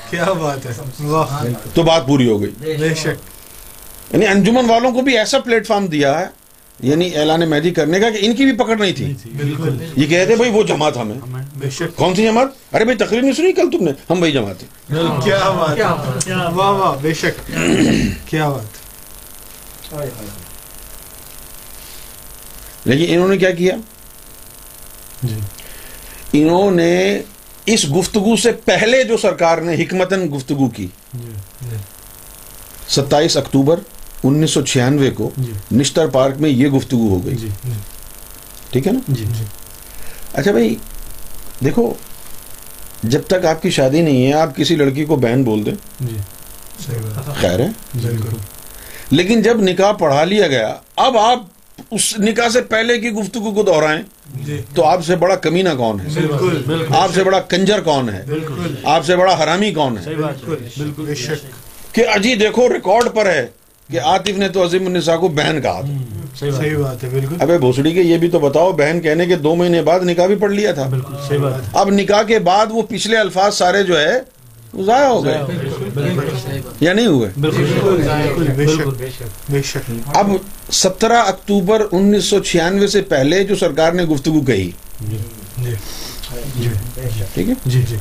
کیا 0.09 0.33
بات 0.33 0.65
ہے۔ 0.65 1.49
تو 1.73 1.83
بات 1.83 2.07
پوری 2.07 2.29
ہو 2.29 2.41
گئی۔ 2.41 2.75
بے 2.77 2.95
شک۔ 2.95 4.13
یعنی 4.13 4.27
انجمن 4.27 4.69
والوں 4.69 4.91
کو 4.91 5.01
بھی 5.01 5.17
ایسا 5.17 5.39
پلیٹ 5.39 5.67
فارم 5.67 5.87
دیا 5.87 6.19
ہے 6.19 6.25
یعنی 6.79 7.17
اعلان 7.17 7.49
مہدی 7.49 7.71
کرنے 7.71 7.99
کا 7.99 8.09
کہ 8.09 8.17
ان 8.21 8.35
کی 8.35 8.45
بھی 8.45 8.53
پکڑ 8.53 8.77
نہیں 8.77 8.93
تھی۔ 8.93 9.13
بالکل۔ 9.37 9.77
یہ 9.95 10.07
کہتے 10.07 10.35
بھائی 10.35 10.51
وہ 10.51 10.63
جماعت 10.63 10.97
ہمیں 10.97 11.19
کون 11.95 12.15
سی 12.15 12.23
جماعت؟ 12.23 12.75
ارے 12.75 12.83
بھائی 12.83 12.97
تقریر 12.97 13.21
نہیں 13.21 13.33
سنی 13.33 13.51
کل 13.51 13.69
تم 13.71 13.83
نے؟ 13.83 13.91
ہم 14.09 14.21
وہی 14.21 14.31
جماعت 14.31 14.63
ہیں۔ 14.63 15.21
کیا 15.23 15.51
بات 15.51 15.77
ہے۔ 15.77 16.33
واہ 16.35 16.69
واہ 16.69 16.95
بے 17.01 17.13
شک۔ 17.13 17.51
کیا 18.25 18.49
بات 18.49 18.83
لیکن 22.85 23.13
انہوں 23.13 23.27
نے 23.27 23.37
کیا 23.37 23.51
کیا؟ 23.51 23.75
جی۔ 25.23 25.39
انہوں 26.33 26.71
نے 26.71 27.21
اس 27.65 27.85
گفتگو 27.91 28.35
سے 28.35 28.51
پہلے 28.51 29.03
جو 29.03 29.17
سرکار 29.17 29.57
نے 29.57 29.75
حکمتن 29.75 30.27
گفتگو 30.33 30.67
کی 30.69 30.87
جی 31.13 31.75
ستائیس 32.89 33.37
اکتوبر 33.37 33.79
انیس 34.23 34.51
سو 34.51 34.61
چھیانوے 34.61 35.09
کو 35.11 35.29
جی۔ 35.37 35.51
نشتر 35.71 36.07
پارک 36.07 36.39
میں 36.39 36.49
یہ 36.49 36.67
گفتگو 36.67 37.07
ہو 37.09 37.25
گئی۔ 37.25 37.35
جی 37.35 37.49
ٹھیک 38.71 38.87
ہے 38.87 38.91
نا؟ 38.91 38.99
جی 39.07 39.25
جی۔ 39.37 39.43
اچھا 40.33 40.51
بھائی 40.51 40.75
دیکھو 41.63 41.93
جب 43.03 43.21
تک 43.27 43.45
آپ 43.45 43.61
کی 43.61 43.69
شادی 43.69 44.01
نہیں 44.01 44.27
ہے 44.27 44.33
آپ 44.33 44.55
کسی 44.55 44.75
لڑکی 44.75 45.05
کو 45.05 45.15
بہن 45.15 45.43
بول 45.43 45.65
دیں۔ 45.65 45.73
جی 45.99 46.17
خیر 47.35 47.59
ہے۔ 47.59 47.67
لیکن 49.11 49.41
جب 49.41 49.61
نکاح 49.61 49.91
پڑھا 49.91 50.23
لیا 50.23 50.47
گیا 50.47 50.73
اب 50.95 51.17
آپ 51.17 51.39
اس 51.91 52.19
نکاح 52.19 52.49
سے 52.49 52.61
پہلے 52.61 52.99
کی 52.99 53.11
گفتگو 53.11 53.51
کو 53.51 53.63
دہرائیں 53.63 54.01
جی۔ 54.45 54.61
تو 54.75 54.85
آپ 54.85 55.05
سے 55.05 55.15
بڑا 55.15 55.35
کمینہ 55.35 55.69
کون 55.77 55.99
ہے؟ 55.99 56.05
آپ 56.89 57.09
سے 57.15 57.23
بڑا 57.23 57.39
کنجر 57.39 57.81
کون 57.81 58.09
ہے؟ 58.09 58.23
بالکل۔ 58.27 58.75
آپ 58.83 59.05
سے 59.05 59.15
بڑا 59.15 59.43
حرامی 59.43 59.71
کون 59.71 59.97
ہے؟ 59.97 60.03
صحیح 60.03 60.15
بات 60.15 60.49
ہے۔ 60.49 60.55
بالکل 60.77 61.05
بے 61.05 61.15
شک۔ 61.15 61.95
کہ 61.95 62.05
اجی 62.15 62.35
دیکھو 62.35 62.69
ریکارڈ 62.69 63.15
پر 63.15 63.25
ہے 63.25 63.47
کہ 63.91 63.99
عاطف 64.01 64.37
نے 64.37 64.49
تو 64.49 64.65
عظیم 64.65 64.85
النساء 64.85 65.15
کو 65.15 65.27
بہن 65.27 65.61
کہا 65.61 65.81
تھا۔ 65.81 66.51
صحیح 66.51 66.77
بات 66.77 67.03
ہے۔ 67.03 67.09
بالکل۔ 67.09 67.35
ابے 67.39 67.57
بھوسڑی 67.57 67.91
کے 67.91 68.01
یہ 68.01 68.17
بھی 68.17 68.29
تو 68.29 68.39
بتاؤ 68.39 68.71
بہن 68.71 69.01
کہنے 69.01 69.25
کے 69.25 69.35
دو 69.35 69.55
مہینے 69.55 69.81
بعد 69.81 69.99
نکاح 69.99 70.25
بھی 70.25 70.35
پڑھ 70.35 70.51
لیا 70.51 70.71
تھا۔ 70.71 70.83
بالکل 70.83 71.13
صحیح 71.27 71.39
بات 71.39 71.53
ہے۔ 71.53 71.67
اب 71.73 71.89
نکاح 71.89 72.23
کے 72.23 72.39
بعد 72.39 72.65
وہ 72.69 72.81
پچھلے 72.89 73.17
الفاظ 73.17 73.55
سارے 73.55 73.83
جو 73.83 73.99
ہے 73.99 74.19
وہ 74.73 74.83
ضائع 74.83 75.07
ہو 75.07 75.25
گئے۔ 75.25 75.37
بالکل 75.45 75.89
بالکل۔ 75.93 76.59
یا 76.79 76.93
نہیں 76.93 77.07
ہوئے؟ 77.07 77.29
بالکل 77.41 77.65
بے 77.65 78.67
شک۔ 78.67 78.75
بالکل 78.75 78.93
بے 78.97 79.07
شک۔ 79.09 79.51
بے 79.51 79.61
شک۔ 79.61 79.91
اب 80.05 80.27
سترہ 80.73 81.17
اکتوبر 81.17 81.81
انیس 81.91 82.25
سو 82.25 82.39
چھیانوے 82.39 82.87
سے 82.87 83.01
پہلے 83.01 83.43
جو 83.43 83.55
سرکار 83.55 83.91
نے 83.93 84.03
گفتگو 84.03 84.41
کہی۔ 84.41 84.71
جی۔ 85.01 85.17
جی۔ 86.59 86.69
ٹھیک 87.33 87.49
ہے؟ 87.49 87.53
جی 87.65 87.81
جی۔ 87.89 87.95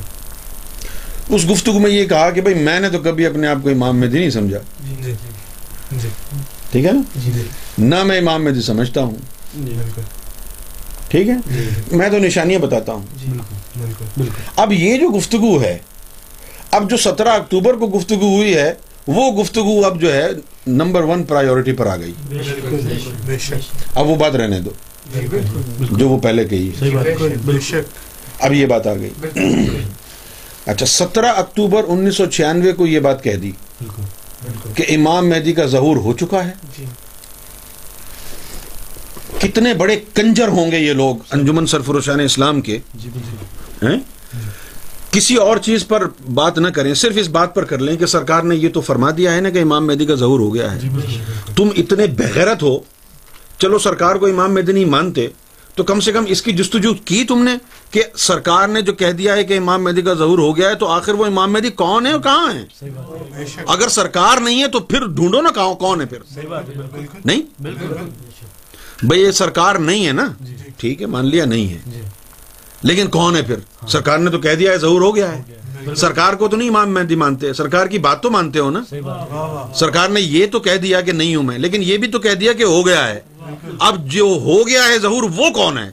اس 1.29 1.49
گفتگو 1.49 1.79
میں 1.79 1.91
یہ 1.91 2.05
کہا 2.05 2.29
کہ 2.29 2.41
بھائی 2.41 2.55
میں 2.55 2.79
نے 2.79 2.89
تو 2.89 2.99
کبھی 2.99 3.25
اپنے 3.25 3.47
آپ 3.47 3.57
کو 3.63 3.69
امام 3.69 3.99
مہدی 3.99 4.19
نہیں 4.19 4.29
سمجھا۔ 4.29 4.57
ٹھیک 6.71 6.85
ہے 6.85 6.91
نا؟ 6.91 7.01
نہ 7.77 8.03
میں 8.03 8.17
امام 8.17 8.43
مہدی 8.43 8.61
سمجھتا 8.61 9.01
ہوں۔ 9.01 9.15
ٹھیک 11.09 11.29
ہے؟ 11.29 11.35
میں 11.91 12.09
تو 12.09 12.17
نشانیاں 12.17 12.59
بتاتا 12.59 12.93
ہوں۔ 12.93 13.05
اب 14.55 14.73
یہ 14.73 14.97
جو 14.97 15.09
گفتگو 15.17 15.61
ہے 15.61 15.77
اب 16.71 16.89
جو 16.89 16.97
سترہ 16.97 17.29
اکتوبر 17.29 17.73
کو 17.73 17.87
گفتگو 17.87 18.35
ہوئی 18.35 18.55
ہے 18.57 18.73
وہ 19.07 19.41
گفتگو 19.41 19.85
اب 19.85 20.01
جو 20.01 20.13
ہے 20.13 20.27
نمبر 20.67 21.03
ون 21.03 21.23
پرائیورٹی 21.23 21.71
پر 21.71 21.85
آ 21.85 21.95
گئی۔ 21.97 22.13
اب 23.95 24.09
وہ 24.09 24.15
بات 24.15 24.35
رہنے 24.35 24.59
دو۔ 24.59 24.69
جو 25.97 26.09
وہ 26.09 26.19
پہلے 26.19 26.45
کہی۔ 26.45 26.71
اب 28.39 28.53
یہ 28.53 28.65
بات 28.65 28.87
آ 28.87 28.93
گئی۔ 28.93 29.09
اچھا 30.65 30.85
سترہ 30.85 31.25
اکتوبر 31.25 31.81
انیس 31.87 32.15
سو 32.15 32.25
چھیانوے 32.25 32.71
کو 32.71 32.87
یہ 32.87 32.99
بات 32.99 33.23
کہہ 33.23 33.35
دی۔ 33.35 33.51
کہ 34.73 34.85
امام 34.89 35.29
مہدی 35.29 35.53
کا 35.53 35.65
ظہور 35.65 35.95
ہو 35.95 36.13
چکا 36.13 36.45
ہے۔ 36.45 36.51
جی۔ 36.77 36.85
کتنے 39.39 39.73
بڑے 39.73 39.99
کنجر 40.13 40.47
ہوں 40.47 40.71
گے 40.71 40.79
یہ 40.79 40.93
لوگ 40.93 41.15
انجمن 41.31 41.65
سرفروشان 41.65 42.19
اسلام 42.19 42.61
کے۔ 42.61 42.79
جی۔ 42.93 43.09
کسی 45.13 45.35
اور 45.35 45.57
چیز 45.57 45.87
پر 45.87 46.03
بات 46.33 46.57
نہ 46.59 46.67
کریں 46.67 46.93
صرف 46.93 47.13
اس 47.15 47.27
بات 47.27 47.55
پر 47.55 47.65
کر 47.65 47.77
لیں 47.77 47.97
کہ 47.97 48.05
سرکار 48.05 48.43
نے 48.43 48.55
یہ 48.55 48.69
تو 48.69 48.81
فرما 48.81 49.11
دیا 49.11 49.33
ہے 49.33 49.41
نا 49.41 49.49
کہ 49.49 49.61
امام 49.61 49.87
مہدی 49.87 50.05
کا 50.05 50.15
ظہور 50.15 50.39
ہو 50.39 50.53
گیا 50.55 50.67
جی 50.75 50.87
ہے 50.87 50.93
بالکل۔ 50.93 51.53
تم 51.55 51.69
اتنے 51.77 52.07
بغیرت 52.07 52.63
ہو۔ 52.63 52.79
چلو 53.57 53.79
سرکار 53.79 54.15
کو 54.15 54.25
امام 54.25 54.53
مہدی 54.53 54.71
نہیں 54.71 54.85
مانتے 54.85 55.27
تو 55.75 55.83
کم 55.83 55.99
سے 55.99 56.11
کم 56.11 56.23
اس 56.27 56.41
کی 56.41 56.51
جستجو 56.51 56.93
کی 57.05 57.23
تم 57.23 57.43
نے 57.43 57.55
کہ 57.91 58.03
سرکار 58.17 58.67
نے 58.67 58.81
جو 58.81 58.93
کہہ 58.93 59.11
دیا 59.11 59.35
ہے 59.35 59.43
کہ 59.43 59.57
امام 59.57 59.83
مہدی 59.83 60.01
کا 60.01 60.13
ظہور 60.13 60.39
ہو 60.39 60.57
گیا 60.57 60.69
ہے 60.69 60.75
تو 60.75 60.87
آخر 60.87 61.13
وہ 61.13 61.25
امام 61.25 61.53
مہدی 61.53 61.69
کون 61.69 62.07
ہے 62.07 62.11
اور 62.11 62.21
کہاں 62.21 62.53
ہے۔ 62.53 62.89
اگر 63.67 63.87
سرکار 63.87 64.41
نہیں 64.41 64.61
ہے 64.61 64.67
تو 64.67 64.79
پھر 64.79 65.05
ڈھونڈو 65.05 65.41
نا 65.41 65.49
کہاں 65.55 65.73
کون 65.73 66.01
ہے 66.01 66.05
پھر۔ 66.05 66.41
نہیں؟ 67.25 67.41
بھئی 69.05 69.21
یہ 69.21 69.31
سرکار 69.31 69.75
نہیں 69.75 70.07
ہے 70.07 70.11
نا؟ 70.11 70.27
جی۔ 70.41 70.55
ٹھیک 70.77 71.01
ہے 71.01 71.05
مان 71.05 71.25
لیا 71.25 71.45
نہیں 71.45 71.73
ہے۔ 71.73 71.77
جی۔ 71.85 72.01
لیکن 72.83 73.07
کون 73.07 73.35
ہے 73.35 73.41
پھر؟ 73.41 73.87
سرکار 73.87 74.17
نے 74.17 74.31
تو 74.31 74.39
کہہ 74.39 74.55
دیا 74.55 74.71
ہے 74.71 74.77
ظہور 74.77 75.01
ہو 75.01 75.15
گیا 75.15 75.31
ہے۔ 75.31 75.41
سرکار 75.95 76.33
کو 76.33 76.47
تو 76.47 76.57
نہیں 76.57 76.69
امام 76.69 76.93
مہدی 76.93 77.15
مانتے۔ 77.15 77.53
سرکار 77.53 77.87
کی 77.87 77.99
بات 77.99 78.23
تو 78.23 78.31
مانتے 78.31 78.59
ہو 78.59 78.69
نا؟ 78.69 78.83
صحیح 78.89 79.01
بات 79.01 79.31
ہے۔ 79.31 79.35
واہ 79.35 79.53
واہ 79.53 79.73
سرکار 79.73 80.09
نے 80.09 80.21
یہ 80.21 80.45
تو 80.47 80.59
کہہ 80.59 80.75
دیا 80.75 81.01
کہ 81.01 81.11
نہیں 81.11 81.35
ہوں 81.35 81.43
میں 81.43 81.57
لیکن 81.57 81.83
یہ 81.83 81.97
بھی 81.97 82.07
تو 82.07 82.19
کہہ 82.19 82.33
دیا 82.33 82.53
کہ 82.53 82.63
ہو 82.63 82.85
گیا 82.87 83.07
ہے۔ 83.07 83.19
اب 83.79 84.07
جو 84.07 84.23
ہو 84.23 84.67
گیا 84.67 84.87
ہے 84.87 84.99
ظہور 84.99 85.23
وہ 85.35 85.49
کون 85.49 85.77
ہے؟ 85.77 85.91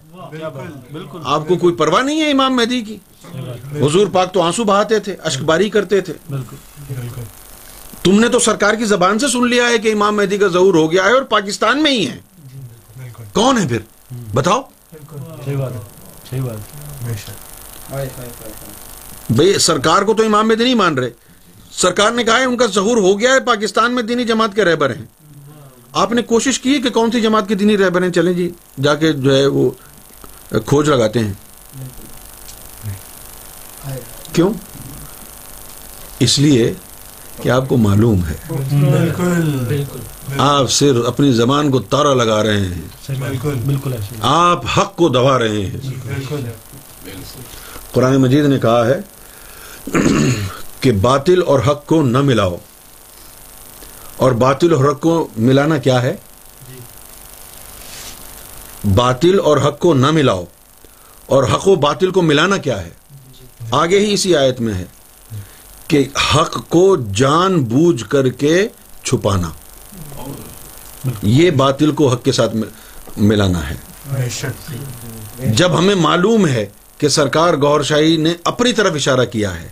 آپ 1.24 1.48
کو 1.48 1.56
کوئی 1.56 1.74
پرواہ 1.74 2.02
نہیں 2.02 2.20
ہے 2.20 2.30
امام 2.30 2.56
مہدی 2.56 2.82
کی؟ 2.82 2.96
حضور 3.86 4.06
پاک 4.12 4.34
تو 4.34 4.42
آنسو 4.42 4.64
بہاتے 4.64 4.98
تھے 4.98 5.16
اشک 5.24 5.42
باری 5.42 5.70
کرتے 5.70 6.00
تھے۔ 6.00 6.12
بالکل 6.30 6.56
بالکل۔ 6.88 7.22
تم 8.02 8.20
نے 8.20 8.28
تو 8.28 8.38
سرکار 8.38 8.74
کی 8.74 8.84
زبان 8.84 9.18
سے 9.18 9.28
سن 9.28 9.48
لیا 9.48 9.68
ہے 9.68 9.78
کہ 9.78 9.92
امام 9.92 10.16
مہدی 10.16 10.38
کا 10.38 10.46
ظہور 10.48 10.74
ہو 10.74 10.92
گیا 10.92 11.04
ہے 11.04 11.12
اور 11.12 11.22
پاکستان 11.22 11.82
میں 11.82 11.90
ہی 11.90 12.08
ہے۔ 12.08 12.18
بالکل۔ 12.98 13.24
کون 13.32 13.58
ہے 13.58 13.68
پھر؟ 13.68 13.78
بتاؤ۔ 14.34 14.62
صحیح 15.44 15.56
بات 15.56 16.56
ہے۔ 16.56 16.79
بھئی 19.30 19.58
سرکار 19.58 20.02
کو 20.02 20.14
تو 20.14 20.24
امام 20.24 20.48
مہدی 20.48 20.64
نہیں 20.64 20.74
مان 20.74 20.98
رہے۔ 20.98 21.10
سرکار 21.72 22.10
نے 22.10 22.24
کہا 22.24 22.38
ہے 22.38 22.44
ان 22.44 22.56
کا 22.56 22.66
ظہور 22.66 22.96
ہو 22.96 23.20
گیا 23.20 23.30
ہے 23.30 23.40
پاکستان 23.40 23.92
میں 23.92 24.02
دینی 24.02 24.24
جماعت 24.24 24.54
کے 24.54 24.64
رہبر 24.64 24.90
ہیں۔ 24.96 25.04
آپ 25.92 26.12
نے 26.12 26.22
کوشش 26.22 26.60
کی 26.60 26.78
کہ 26.82 26.90
کون 26.90 27.10
سی 27.10 27.20
جماعت 27.20 27.48
کے 27.48 27.54
دینی 27.54 27.78
رہبر 27.78 28.02
ہیں؟ 28.02 28.10
چلیں 28.10 28.32
جی 28.32 28.50
جا 28.82 28.94
کے 28.94 29.12
جو 29.12 29.36
ہے 29.36 29.46
وہ 29.46 29.70
کھوج 30.66 30.90
لگاتے 30.90 31.20
ہیں۔ 31.20 31.32
کیوں؟ 34.32 34.52
اس 36.18 36.38
لیے 36.38 36.74
کہ 37.42 37.48
آپ 37.48 37.68
کو 37.68 37.76
معلوم 37.76 38.24
ہے۔ 38.26 38.36
بالکل۔ 38.48 39.58
بالکل۔ 39.68 39.98
آپ 40.38 40.70
صرف 40.70 40.96
اپنی 41.06 41.32
زبان 41.32 41.70
کو 41.70 41.80
تارا 41.80 42.14
لگا 42.14 42.42
رہے 42.42 42.60
ہیں۔ 42.60 42.82
آپ 44.20 44.64
حق 44.78 44.96
کو 44.96 45.08
دبا 45.08 45.38
رہے 45.38 45.66
ہیں۔ 45.66 45.76
بالکل۔ 46.06 46.40
قرآن 47.92 48.16
مجید 48.16 48.44
نے 48.44 48.58
کہا 48.58 48.86
ہے 48.86 49.00
کہ 50.80 50.92
باطل 50.92 51.40
اور 51.46 51.60
حق 51.60 51.86
کو 51.86 52.02
نہ 52.02 52.18
ملاؤ۔ 52.18 52.56
اور 54.16 54.32
باطل 54.32 54.74
اور 54.74 54.84
حق 54.84 55.00
کو 55.00 55.28
ملانا 55.36 55.78
کیا 55.78 56.02
ہے؟ 56.02 56.16
باطل 58.94 59.40
اور 59.44 59.56
حق 59.56 59.78
کو 59.78 59.94
نہ 59.94 60.10
ملاؤ۔ 60.10 60.44
اور 61.26 61.44
حق 61.44 61.68
و 61.68 61.74
باطل 61.74 62.10
کو 62.10 62.22
ملانا 62.22 62.56
کیا 62.56 62.82
ہے؟ 62.82 62.90
آگے 63.70 63.98
ہی 63.98 64.12
اسی 64.12 64.36
آیت 64.36 64.60
میں 64.60 64.74
ہے 64.74 64.84
کہ 65.88 66.08
حق 66.36 66.68
کو 66.68 66.96
جان 66.96 67.64
بوجھ 67.64 68.04
کر 68.08 68.28
کے 68.28 68.68
چھپانا۔ 69.02 69.50
یہ 71.22 71.50
باطل 71.50 71.90
کو 71.92 72.08
حق 72.08 72.24
کے 72.24 72.32
ساتھ 72.32 72.56
مل- 72.56 72.70
ملانا 73.16 73.70
ہے۔ 73.70 73.74
جب 75.46 75.78
ہمیں 75.78 75.94
معلوم 75.94 76.46
ہے 76.46 76.66
کہ 77.00 77.08
سرکار 77.08 77.54
گور 77.54 77.80
شاہی 77.80 78.16
نے 78.16 78.34
اپنی 78.44 78.72
طرف 78.72 78.94
اشارہ 78.94 79.24
کیا 79.24 79.60
ہے۔ 79.60 79.68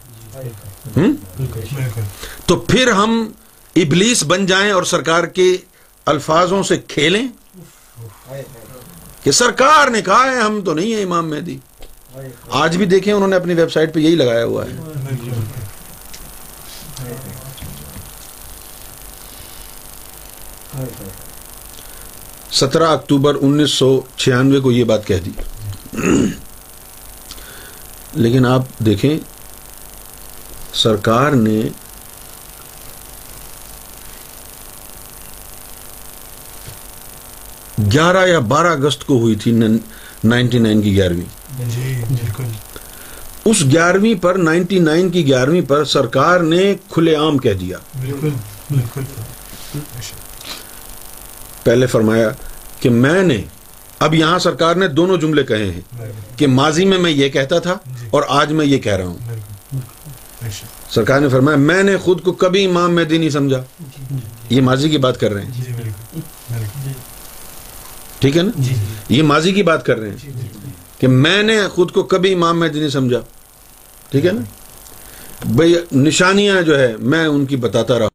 تو 2.46 2.56
پھر 2.56 2.90
ہم 2.90 3.32
ابلیس 3.76 4.24
بن 4.24 4.46
جائیں 4.46 4.70
اور 4.72 4.82
سرکار 4.82 5.24
کے 5.24 5.56
الفاظوں 6.06 6.62
سے 6.62 6.76
کھیلیں؟ 6.76 7.28
کہ 9.22 9.30
سرکار 9.30 9.88
نے 9.88 10.02
کہا 10.02 10.24
ہے 10.30 10.40
ہم 10.40 10.60
تو 10.60 10.74
نہیں 10.74 10.94
ہیں 10.94 11.02
امام 11.04 11.30
مہدی۔ 11.30 11.58
آج 12.50 12.76
بھی 12.76 12.86
دیکھیں 12.86 13.12
انہوں 13.12 13.28
نے 13.28 13.36
اپنی 13.36 13.54
ویب 13.54 13.72
سائٹ 13.72 13.94
پہ 13.94 14.00
یہی 14.00 14.14
لگایا 14.14 14.44
ہوا 14.44 14.64
ہے۔ 14.64 14.76
سترہ 22.52 22.86
اکتوبر 22.86 23.34
انیس 23.40 23.70
سو 23.70 24.00
چھیانوے 24.16 24.60
کو 24.60 24.72
یہ 24.72 24.84
بات 24.84 25.06
کہہ 25.06 25.16
دی۔ 25.16 25.30
لیکن 28.12 28.46
آپ 28.46 28.62
دیکھیں 28.78 29.18
سرکار 30.74 31.30
نے 31.30 31.60
گیارہ 37.92 38.26
یا 38.26 38.38
بارہ 38.38 38.66
اگست 38.66 39.06
کو 39.06 39.18
ہوئی 39.18 39.34
تھی 39.34 39.52
نائنٹی 40.24 40.58
نائن 40.58 40.82
کی 40.82 40.94
گیارہویں۔ 40.96 41.68
جی 41.70 42.02
بالکل۔ 42.08 42.44
اس 43.44 43.64
گیارہویں 43.64 44.22
پر 44.22 44.34
نائنٹی 44.34 44.78
نائن 44.78 45.10
کی 45.10 45.26
گیارہویں 45.26 45.62
پر 45.68 45.84
سرکار 45.84 46.40
نے 46.40 46.74
کھلے 46.90 47.14
عام 47.14 47.38
کہہ 47.38 47.52
دیا۔ 47.52 47.78
بالکل 48.00 48.30
بالکل۔ 48.70 49.02
پہلے 51.62 51.86
فرمایا 51.86 52.28
کہ 52.80 52.90
میں 52.90 53.22
نے 53.22 53.42
اب 53.98 54.14
یہاں 54.14 54.38
سرکار 54.38 54.76
نے 54.76 54.88
دونوں 54.88 55.16
جملے 55.16 55.42
کہے 55.44 55.70
ہیں 55.70 55.80
کہ 56.36 56.46
ماضی 56.46 56.84
میں 56.84 56.98
میں 56.98 57.10
یہ 57.10 57.28
کہتا 57.28 57.58
تھا 57.58 57.76
جی۔ 57.86 58.06
اور 58.10 58.22
آج 58.28 58.52
میں 58.52 58.66
یہ 58.66 58.78
کہہ 58.78 58.92
رہا 58.92 59.06
ہوں۔ 59.06 60.48
سرکار 60.90 61.20
نے 61.20 61.28
فرمایا 61.28 61.56
میں 61.56 61.82
نے 61.82 61.96
خود 61.96 62.22
کو 62.22 62.32
کبھی 62.32 62.64
امام 62.64 62.94
مہدی 62.94 63.18
نہیں 63.18 63.30
سمجھا۔ 63.30 63.62
یہ 64.50 64.60
ماضی 64.60 64.88
کی 64.88 64.98
بات 64.98 65.20
کر 65.20 65.32
رہے 65.32 65.44
ہیں۔ 65.44 65.50
جی 65.52 66.92
ٹھیک 68.20 68.36
ہے 68.36 68.42
نا؟ 68.42 68.50
جی 68.56 68.74
یہ 69.08 69.22
ماضی 69.22 69.52
کی 69.52 69.62
بات 69.62 69.84
کر 69.86 69.98
رہے 69.98 70.08
ہیں 70.08 70.16
جی 70.16 70.30
کہ 70.98 71.08
میں 71.08 71.42
نے 71.42 71.58
خود 71.68 71.90
کو 71.90 72.02
کبھی 72.02 72.32
امام 72.32 72.60
مہدی 72.60 72.78
نہیں 72.78 72.88
سمجھا۔ 72.88 73.20
ٹھیک 74.10 74.26
ہے 74.26 74.32
نا؟ 74.32 74.40
بھئی 75.44 75.74
نشانیاں 75.92 76.62
جو 76.62 76.78
ہے 76.78 76.94
میں 76.98 77.26
ان 77.26 77.46
کی 77.46 77.56
بتاتا 77.56 77.98
رہا 77.98 78.08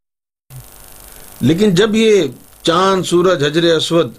لیکن 1.41 1.75
جب 1.75 1.95
یہ 1.95 2.23
چاند 2.63 3.03
سورج 3.03 3.43
حجر 3.43 3.63
اسود 3.63 4.11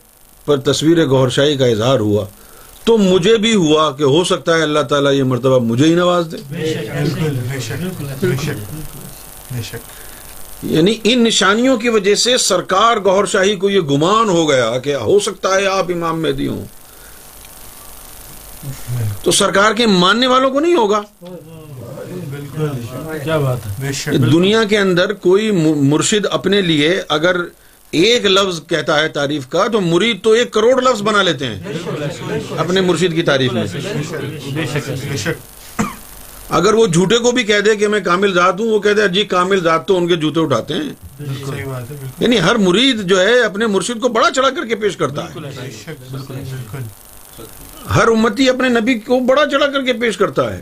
پر 0.45 0.61
تصویر 0.61 1.07
گہر 1.07 1.29
شاہی 1.29 1.57
کا 1.57 1.67
اظہار 1.67 1.99
ہوا۔ 1.99 2.27
تو 2.85 2.99
مجھے 2.99 3.37
بھی 3.37 3.55
ہوا 3.55 3.91
کہ 3.91 4.03
ہو 4.03 4.25
سکتا 4.25 4.57
ہے 4.57 4.63
اللہ 4.63 4.81
تعالیٰ 4.81 5.13
یہ 5.13 5.23
مرتبہ 5.23 5.59
مجھے 5.59 5.87
ہی 5.87 5.95
نواز 5.95 6.27
دے۔ 6.33 6.37
یعنی 10.63 10.95
ان 11.05 11.25
نشانیوں 11.25 11.77
کی 11.77 11.89
وجہ 11.89 12.15
سے 12.15 12.39
سرکار 12.39 12.97
گہر 12.97 13.27
شاہی 13.27 13.57
کو 13.57 13.71
یہ 13.71 13.81
گمان 13.81 14.29
ہو 14.29 14.51
گیا 14.51 14.79
کہ 14.79 14.95
ہو 14.95 15.19
سکتا 15.19 15.55
ہے 15.55 15.67
آپ 15.67 15.87
امام 15.89 16.23
مہدی 16.23 16.49
ہوں۔ 16.49 16.65
تو 19.23 19.31
سرکار 19.31 19.73
کے 19.73 19.87
ماننے 19.87 20.27
والوں 20.27 20.51
کو 20.51 20.61
نہیں 20.61 20.75
ہوگا۔ 20.75 21.01
کیا 23.25 23.39
بات 23.39 23.83
ہے؟ 23.83 23.93
دنیا 24.17 24.65
کے 24.65 24.79
اندر 24.79 25.13
کوئی 25.13 25.51
مرشد 25.77 26.27
اپنے 26.31 26.61
لیے 26.61 27.03
اگر 27.09 27.37
ایک 27.95 28.27
لفظ 28.27 28.61
کہتا 28.67 29.01
ہے 29.01 29.09
تعریف 29.09 29.47
کا 29.49 29.67
تو 29.67 29.81
مرید 29.81 30.23
تو 30.23 30.31
ایک 30.31 30.51
کروڑ 30.53 30.83
لفظ 30.83 31.03
بنا 31.03 31.23
لیتے 31.23 31.47
ہیں 31.47 31.73
اپنے 32.59 32.81
مرشد 32.81 33.15
کی 33.15 33.23
تعریف 33.23 33.53
میں۔ 33.53 33.65
اگر 36.51 36.75
وہ 36.75 36.87
جھوٹے 36.87 37.19
کو 37.19 37.31
بھی 37.31 37.45
کہہ 37.45 37.61
دے 37.61 37.77
کہ 37.77 37.89
میں 37.89 38.01
کامل 38.01 38.35
ذات 38.35 38.61
ہوں، 38.61 38.67
وہ 38.67 38.81
کہہ 38.81 38.93
دے 38.93 39.09
جی 39.09 39.25
کامل 39.25 39.61
ذات 39.61 39.87
تو 39.89 39.97
ان 39.97 40.09
کے 40.09 40.17
جوتے 40.17 40.41
اٹھاتے 40.41 40.75
ہیں۔ 40.75 40.91
یعنی 42.21 42.41
ہر 42.41 42.55
مرید 42.55 43.03
جو 43.03 43.21
ہے 43.21 43.41
اپنے 43.41 43.67
مرشد 43.67 44.01
کو 44.01 44.09
بڑا 44.09 44.31
چڑھا 44.31 44.51
کر 44.51 44.67
کے 44.67 44.75
پیش 44.75 44.97
کرتا 44.97 45.25
ہے۔ 45.25 45.33
ہر 47.95 48.09
امتی 48.09 48.49
اپنے 48.49 48.69
نبی 48.69 48.95
کو 48.95 49.21
بڑا 49.21 49.47
چڑھا 49.51 49.67
کر 49.67 49.83
کے 49.83 49.93
پیش 49.93 50.17
کرتا 50.17 50.53
ہے۔ 50.55 50.61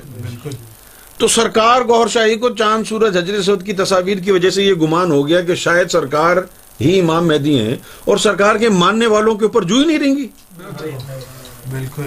تو 1.19 1.29
سرکار 1.29 1.83
گوھر 1.89 2.09
شاہی 2.09 2.35
کو 2.35 2.49
چاند، 2.51 2.85
سورج، 2.89 3.17
حجر، 3.17 3.43
سعود 3.43 3.67
کی 3.67 3.73
تصاویر 3.73 4.19
کی 4.19 4.31
وجہ 4.31 4.51
سے 4.51 4.65
یہ 4.65 4.75
گمان 4.75 5.11
ہو 5.11 5.29
گیا 5.29 5.41
کہ 5.41 5.55
شاید 5.55 5.91
سرکار 5.91 6.37
ہی 6.83 7.01
امام 7.01 7.29
مہدی 7.29 7.59
ہیں 7.59 7.77
اور 8.05 8.17
سرکار 8.17 8.57
کے 8.57 8.69
ماننے 8.69 9.07
والوں 9.07 9.35
کے 9.35 9.45
اوپر 9.45 9.63
جو 9.63 9.75
ہی 9.75 9.85
نہیں 9.85 9.99
رہیں 9.99 10.17
گی۔ 10.17 10.29
بالکل۔ 11.71 12.03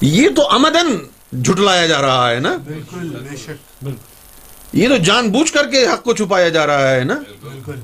یہ 0.00 0.28
تو 0.36 0.50
امدن 0.50 0.98
جھٹلایا 1.42 1.86
جا 1.86 2.02
رہا 2.02 2.30
ہے 2.30 2.40
نا؟ 2.40 2.56
بالکل 2.64 3.94
یہ 4.72 4.88
تو 4.88 4.96
جان 4.96 5.28
بوجھ 5.28 5.52
کر 5.52 5.66
کے 5.66 5.86
حق 5.86 6.02
کو 6.02 6.14
چھپایا 6.14 6.48
جا 6.48 6.66
رہا 6.66 6.90
ہے 6.90 7.04
نا؟ 7.04 7.14
بالکل۔ 7.42 7.74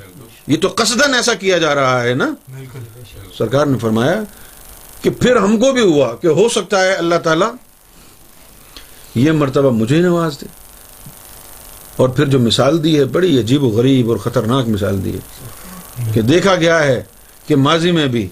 یہ 0.46 0.56
تو 0.56 0.68
قصدن 0.76 1.14
ایسا 1.14 1.34
کیا 1.34 1.58
جا 1.58 1.74
رہا 1.74 2.02
ہے 2.02 2.14
نا؟ 2.14 2.30
سرکار 3.38 3.66
نے 3.66 3.78
فرمایا 3.78 4.22
کہ 5.02 5.10
پھر 5.10 5.36
ہم 5.36 5.56
کو 5.56 5.72
بھی 5.72 5.80
ہوا 5.80 6.16
کہ 6.16 6.26
ہو 6.26 6.48
سکتا 6.48 6.84
ہے 6.84 6.92
اللہ 6.94 7.14
تعالی 7.14 7.44
یہ 9.14 9.32
مرتبہ 9.32 9.70
مجھے 9.70 10.00
نواز 10.00 10.40
دے۔ 10.40 10.46
اور 11.96 12.08
پھر 12.08 12.26
جو 12.26 12.38
مثال 12.38 12.84
دی 12.84 12.98
ہے، 12.98 13.04
بڑی 13.04 13.40
عجیب 13.40 13.62
و 13.62 13.68
غریب 13.68 14.08
اور 14.08 14.16
خطرناک 14.16 14.68
مثال 14.68 15.04
دی 15.04 15.12
ہے 15.14 15.18
کہ 16.14 16.20
دیکھا 16.20 16.54
گیا 16.54 16.82
ہے 16.82 17.02
کہ 17.46 17.56
ماضی 17.56 17.92
میں 17.92 18.06
بھی 18.06 18.28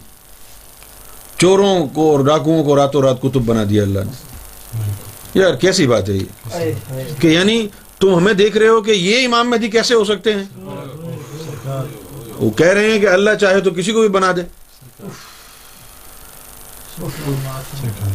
چوروں 1.38 1.86
کو 1.86 2.16
اور 2.16 2.24
ڈاکوؤں 2.24 2.64
کو 2.64 2.76
راتوں 2.76 3.02
رات 3.02 3.20
کتب 3.20 3.40
بنا 3.46 3.64
دیا 3.70 3.82
اللہ 3.82 3.98
نے۔ 3.98 4.12
یار 5.34 5.54
کیسی 5.54 5.86
بات 5.86 6.08
ہے 6.08 6.14
یہ؟ 6.14 6.72
کہ 7.18 7.26
یعنی 7.26 7.68
تم 8.00 8.16
ہمیں 8.16 8.32
دیکھ 8.32 8.56
رہے 8.56 8.68
ہو 8.68 8.82
کہ 8.82 8.90
یہ 8.90 9.26
امام 9.26 9.50
مہدی 9.50 9.68
کیسے 9.68 9.94
ہو 9.94 10.04
سکتے 10.04 10.32
ہیں؟ 10.34 10.44
وہ 12.36 12.50
کہہ 12.50 12.66
رہے 12.66 12.90
ہیں 12.90 13.00
کہ 13.00 13.08
اللہ 13.08 13.30
چاہے 13.40 13.60
تو 13.60 13.70
کسی 13.70 13.92
کو 13.92 14.00
بھی 14.00 14.08
بنا 14.08 14.32
دے۔ 14.36 14.42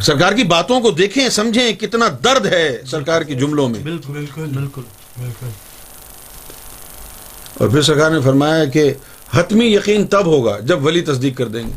سرکار 0.02 0.34
کی 0.34 0.44
باتوں 0.44 0.82
کو 0.82 0.92
دیکھیں، 0.92 1.30
سمجھیں 1.30 1.74
کتنا 1.74 2.06
درد 2.24 2.46
ہے 2.46 2.82
سرکار 2.86 3.22
کی 3.22 3.36
جملوں 3.36 3.70
میں۔ 3.70 3.80
بالکل 3.80 4.14
بالکل 4.14 4.42
بالکل 4.42 4.60
بالکل۔ 4.60 4.82
اور 7.54 7.70
پھر 7.70 7.82
سرکار 7.82 8.12
نے 8.12 8.22
فرمایا 8.22 8.66
کہ 8.66 8.94
حتمی 9.34 9.66
یقین 9.66 10.08
تب 10.08 10.26
ہوگا 10.26 10.60
جب 10.60 10.86
ولی 10.86 11.02
تصدیق 11.02 11.38
کر 11.38 11.48
دیں 11.48 11.68
گے۔ 11.68 11.74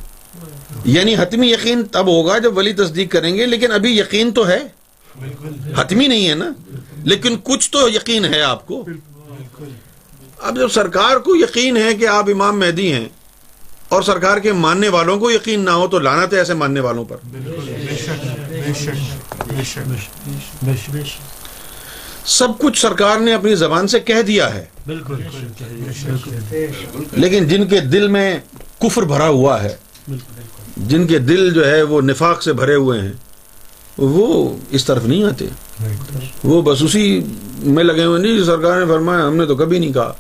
یعنی 0.85 1.15
حتمی 1.15 1.53
یقین 1.53 1.85
تب 1.85 2.07
ہوگا 2.07 2.39
جب 2.39 2.59
ولی 2.59 2.73
تصدیق 2.73 3.13
کریں 3.13 3.37
گے 3.37 3.47
لیکن 3.47 3.73
ابھی 3.73 3.99
یقین 3.99 4.33
تو 4.33 4.49
ہے۔ 4.49 4.59
حتمی 5.77 6.07
نہیں 6.07 6.29
ہے 6.29 6.35
نا؟ 6.35 6.53
لیکن 7.03 7.37
کچھ 7.45 7.71
تو 7.71 7.89
یقین 7.89 8.25
ہے 8.25 8.43
آپ 8.43 8.67
کو۔ 8.67 8.85
اب 10.41 10.57
جب 10.57 10.69
سرکار 10.69 11.17
کو 11.17 11.37
یقین 11.37 11.77
ہے 11.77 11.95
کہ 11.95 12.07
آپ 12.09 12.29
امام 12.29 12.59
مہدی 12.59 12.93
ہیں 12.93 13.09
اور 13.89 14.03
سرکار 14.03 14.39
کے 14.39 14.53
ماننے 14.53 14.89
والوں 14.89 15.21
کو 15.21 15.31
یقین 15.31 15.61
نہ 15.61 15.71
ہو 15.71 15.89
تو 15.89 15.99
لانا 15.99 16.25
تھے 16.25 16.39
ایسے 16.39 16.55
ماننے 16.55 16.81
والوں 16.81 17.05
پر۔ 17.05 17.17
سب 22.25 22.49
کچھ 22.59 22.81
سرکار 22.81 23.19
نے 23.19 23.35
اپنی 23.35 23.55
زبان 23.55 23.89
سے 23.89 24.01
کہہ 24.01 24.23
دیا 24.23 24.55
ہے۔ 24.55 24.65
بالکل۔ 24.87 25.15
لیکن 27.13 27.49
جن 27.49 27.67
کے 27.67 27.81
دل 27.81 28.09
میں 28.09 28.39
کفر 28.79 29.03
بھرا 29.03 29.29
ہوا 29.29 29.63
ہے 29.63 29.77
بالکل 30.09 30.43
جن 30.77 31.07
کے 31.07 31.19
دل 31.19 31.55
جو 31.55 31.67
ہے 31.67 31.83
وہ 31.83 32.01
نفاق 32.01 32.43
سے 32.43 32.53
بھرے 32.53 32.75
ہوئے 32.75 33.01
ہیں 33.01 33.13
وہ 33.99 34.57
اس 34.71 34.85
طرف 34.85 35.05
نہیں 35.05 35.25
آتے۔ 35.25 35.47
وہ 36.45 36.63
بس 36.63 36.83
اسی 36.83 37.25
میں 37.59 37.85
لگے 37.85 38.05
ہوئے 38.05 38.23
نہیں 38.23 38.45
سرکار 38.45 38.81
نے 38.81 38.87
فرمایا 38.87 39.29
ہم 39.29 39.37
نے 39.37 39.47
تو 39.47 39.57
کبھی 39.57 39.79
نہیں 39.79 39.93
کہا۔ 39.93 40.13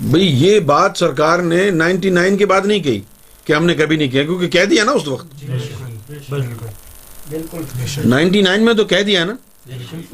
بھئی 0.00 0.46
یہ 0.46 0.60
بات 0.60 0.92
سرکار 0.94 1.38
نے 1.38 1.70
نائنٹی 1.70 2.10
نائن 2.10 2.36
کے 2.36 2.46
بعد 2.46 2.60
نہیں 2.64 2.80
کہی 2.80 3.00
کہ 3.44 3.52
ہم 3.52 3.66
نے 3.66 3.74
کبھی 3.74 3.96
نہیں 3.96 4.08
کیا 4.08 4.22
کیونکہ 4.22 4.48
کہہ 4.48 4.64
دیا 4.64 4.84
نا 4.84 4.92
اس 4.92 5.08
وقت۔ 5.08 5.44
نائنٹی 8.04 8.42
نائن 8.42 8.64
میں 8.64 8.74
تو 8.74 8.84
کہہ 8.84 9.02
دیا 9.02 9.24
نا۔ 9.24 9.34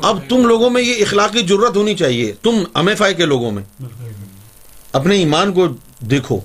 اب 0.02 0.18
تم 0.28 0.46
لوگوں 0.46 0.70
میں 0.70 0.82
یہ 0.82 0.94
اخلاقی 0.94 1.46
ضرورت 1.48 1.76
ہونی 1.76 1.94
چاہیے۔ 1.94 2.32
تم 2.42 2.64
امیفائی 2.74 3.14
کے 3.14 3.24
لوگوں 3.24 3.50
میں۔ 3.50 3.62
اپنے 4.92 5.16
ایمان 5.16 5.52
کو 5.52 5.68
دیکھو۔ 6.00 6.40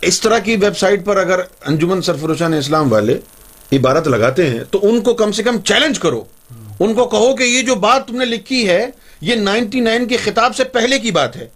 اس 0.00 0.20
طرح 0.20 0.38
کی 0.38 0.56
ویب 0.56 0.78
سائٹ 0.78 1.04
پر 1.04 1.16
اگر 1.16 1.40
انجمن 1.66 2.02
سرفروشان 2.02 2.54
اسلام 2.54 2.92
والے 2.92 3.18
عبارت 3.72 4.08
لگاتے 4.08 4.50
ہیں، 4.50 4.60
تو 4.70 4.78
ان 4.82 5.00
کو 5.00 5.14
کم 5.14 5.32
سے 5.32 5.42
کم 5.42 5.60
چیلنج 5.60 5.98
کرو۔ 5.98 6.24
ان 6.80 6.94
کو 6.94 7.08
کہو 7.08 7.36
کہ 7.36 7.42
یہ 7.42 7.62
جو 7.62 7.74
بات 7.74 8.08
تم 8.08 8.16
نے 8.16 8.24
لکھی 8.24 8.68
ہے، 8.68 8.86
یہ 9.20 9.34
نائنٹی 9.34 9.80
نائن 9.80 10.08
کے 10.08 10.16
خطاب 10.16 10.56
سے 10.56 10.64
پہلے 10.64 10.98
کی 10.98 11.10
بات 11.10 11.36
ہے۔ 11.36 11.48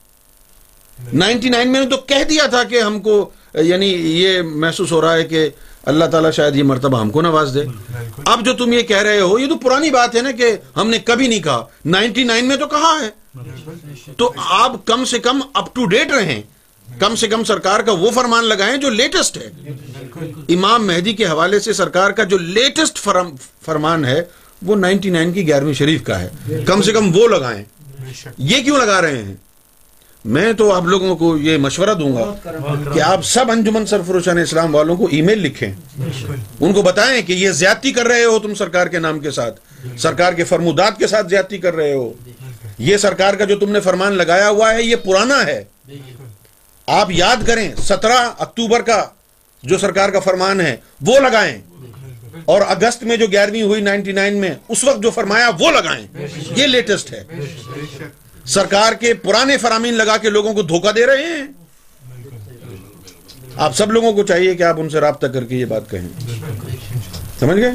نائنٹی 1.13 1.49
نائن 1.49 1.73
میں 1.73 1.81
نے 1.81 1.87
تو 1.87 1.97
کہہ 1.97 2.25
دیا 2.29 2.47
تھا 2.47 2.65
کہ 2.65 2.81
ہم 2.81 3.01
کو 3.01 3.31
یعنی 3.55 3.87
یہ 3.89 4.43
محسوس 4.43 4.93
ہو 4.93 5.01
رہا 5.01 5.15
ہے 5.15 5.25
کہ 5.25 5.49
اللہ 5.87 6.05
تعالیٰ 6.05 6.33
شاید 6.33 6.57
یہ 6.57 6.63
مرتبہ 6.63 7.01
ہم 7.01 7.11
کو 7.11 7.23
نواز 7.23 7.51
دے۔ 7.55 7.61
اب 8.25 8.45
جو 8.45 8.53
تم 8.53 8.73
یہ 8.73 8.83
کہہ 8.83 8.97
رہے 8.97 9.21
ہو 9.21 9.39
یہ 9.39 9.47
تو 9.47 9.57
پرانی 9.57 9.91
بات 9.91 10.17
ہے 10.17 10.21
نا 10.21 10.31
کہ 10.31 10.57
ہم 10.77 10.91
نے 10.91 10.99
کبھی 10.99 11.29
نہیں 11.29 11.43
کہا۔ 11.43 11.65
نائنٹی 11.85 12.25
نائن 12.25 12.49
میں 12.49 12.57
تو 12.57 12.67
کہا 12.67 13.01
ہے۔ 13.03 13.11
تو 14.17 14.33
آپ 14.37 14.87
کم 14.87 15.05
سے 15.05 15.19
کم 15.19 15.41
اپ 15.55 15.75
ٹو 15.75 15.85
ڈیٹ 15.85 16.13
رہیں۔ 16.13 16.43
کم 16.99 17.15
سے 17.15 17.29
کم 17.29 17.45
سرکار 17.45 17.81
کا 17.81 17.93
وہ 17.93 18.11
فرمان 18.11 18.45
لگائیں 18.45 18.77
جو 18.77 18.91
لیٹسٹ 18.91 19.37
ہے۔ 19.37 19.51
امام 20.49 20.87
مہدی 20.87 21.13
کے 21.13 21.27
حوالے 21.27 21.61
سے 21.61 21.73
سرکار 21.73 22.11
کا 22.11 22.25
جو 22.25 22.39
لیٹسٹ 22.39 22.99
فرمان 23.63 24.05
ہے 24.05 24.23
وہ 24.63 24.77
نائنٹی 24.77 25.11
نائن 25.11 25.33
کی 25.33 25.47
گیارہویں 25.47 25.75
شریف 25.75 26.03
کا 26.03 26.21
ہے۔ 26.21 26.29
کم 26.67 26.83
سے 26.83 26.93
کم 26.93 27.17
وہ 27.17 27.29
لگائیں۔ 27.29 27.65
یہ 28.39 28.63
کیوں 28.63 28.79
لگا 28.79 29.03
رہے 29.03 29.23
ہیں؟ 29.23 29.35
میں 30.27 30.53
تو 30.53 30.73
آپ 30.73 30.83
لوگوں 30.85 31.17
کو 31.17 31.37
یہ 31.37 31.57
مشورہ 31.57 31.95
دوں 31.95 32.17
گا 32.17 32.35
کہ 32.95 33.01
آپ 33.01 33.25
سب 33.25 33.51
انجمن 33.51 33.87
سرفروشان 33.87 34.39
اسلام 34.39 34.75
والوں 34.75 34.97
کو 34.97 35.09
ای 35.13 35.23
میل 35.23 35.39
لکھیں۔ 35.39 35.73
ان 36.61 36.73
کو 36.73 36.83
بتائیں 36.83 37.23
کہ 37.23 37.33
یہ 37.33 37.51
زیادتی 37.51 37.93
کر 37.93 38.07
رہے 38.07 38.25
ہو 38.25 38.39
تم 38.39 38.55
سرکار 38.55 38.87
کے 38.87 38.99
نام 38.99 39.19
کے 39.19 39.31
ساتھ۔ 39.31 39.61
سرکار 39.99 40.33
کے 40.33 40.45
فرمودات 40.45 40.99
کے 40.99 41.07
ساتھ 41.07 41.29
زیادتی 41.29 41.59
کر 41.59 41.75
رہے 41.77 41.93
ہو۔ 41.93 42.13
یہ 42.79 42.97
سرکار 42.97 43.35
کا 43.35 43.45
جو 43.45 43.59
تم 43.59 43.73
نے 43.73 43.81
فرمان 43.81 44.13
لگایا 44.13 44.49
ہوا 44.49 44.75
ہے 44.75 44.83
یہ 44.83 44.97
پرانا 44.97 45.47
ہے۔ 45.47 45.65
آپ 46.87 47.11
یاد 47.11 47.37
کریں 47.47 47.75
سترہ 47.75 48.31
اکتوبر 48.39 48.81
کا 48.81 49.05
جو 49.63 49.79
سرکار 49.79 50.09
کا 50.09 50.21
فرمان 50.21 50.61
ہے 50.61 50.77
وہ 51.07 51.19
لگائیں۔ 51.19 51.59
اور 52.45 52.61
اگست 52.67 53.03
میں 53.03 53.17
جو 53.17 53.27
گیارہویں 53.27 53.63
ہوئی 53.63 53.81
نائنٹی 53.81 54.13
نائن 54.13 54.37
میں 54.37 54.55
اس 54.69 54.85
وقت 54.85 55.03
جو 55.03 55.11
فرمایا 55.11 55.51
وہ 55.61 55.71
لگائیں۔ 55.71 56.07
یہ 56.57 56.67
لیٹسٹ 56.67 57.13
ہے۔ 57.13 57.25
سرکار 58.47 58.93
کے 58.93 59.15
پرانے 59.15 59.57
فرامین 59.57 59.95
لگا 59.95 60.17
کے 60.17 60.31
لوگوں 60.31 60.55
کو 60.55 60.63
دھوکہ 60.63 60.93
دے 60.93 61.07
رہے 61.07 61.23
ہیں؟ 61.23 61.47
آپ 63.57 63.77
سب 63.77 63.93
لوگوں 63.93 64.13
کو 64.13 64.23
چاہیے 64.23 64.55
کہ 64.55 64.63
آپ 64.63 64.75
ان 64.79 64.89
سے 64.89 65.01
رابطہ 65.01 65.27
کر 65.27 65.45
کے 65.45 65.57
یہ 65.57 65.65
بات 65.65 65.91
کہیں۔ 65.91 66.09
سمجھ 67.41 67.57
گئے؟ 67.57 67.71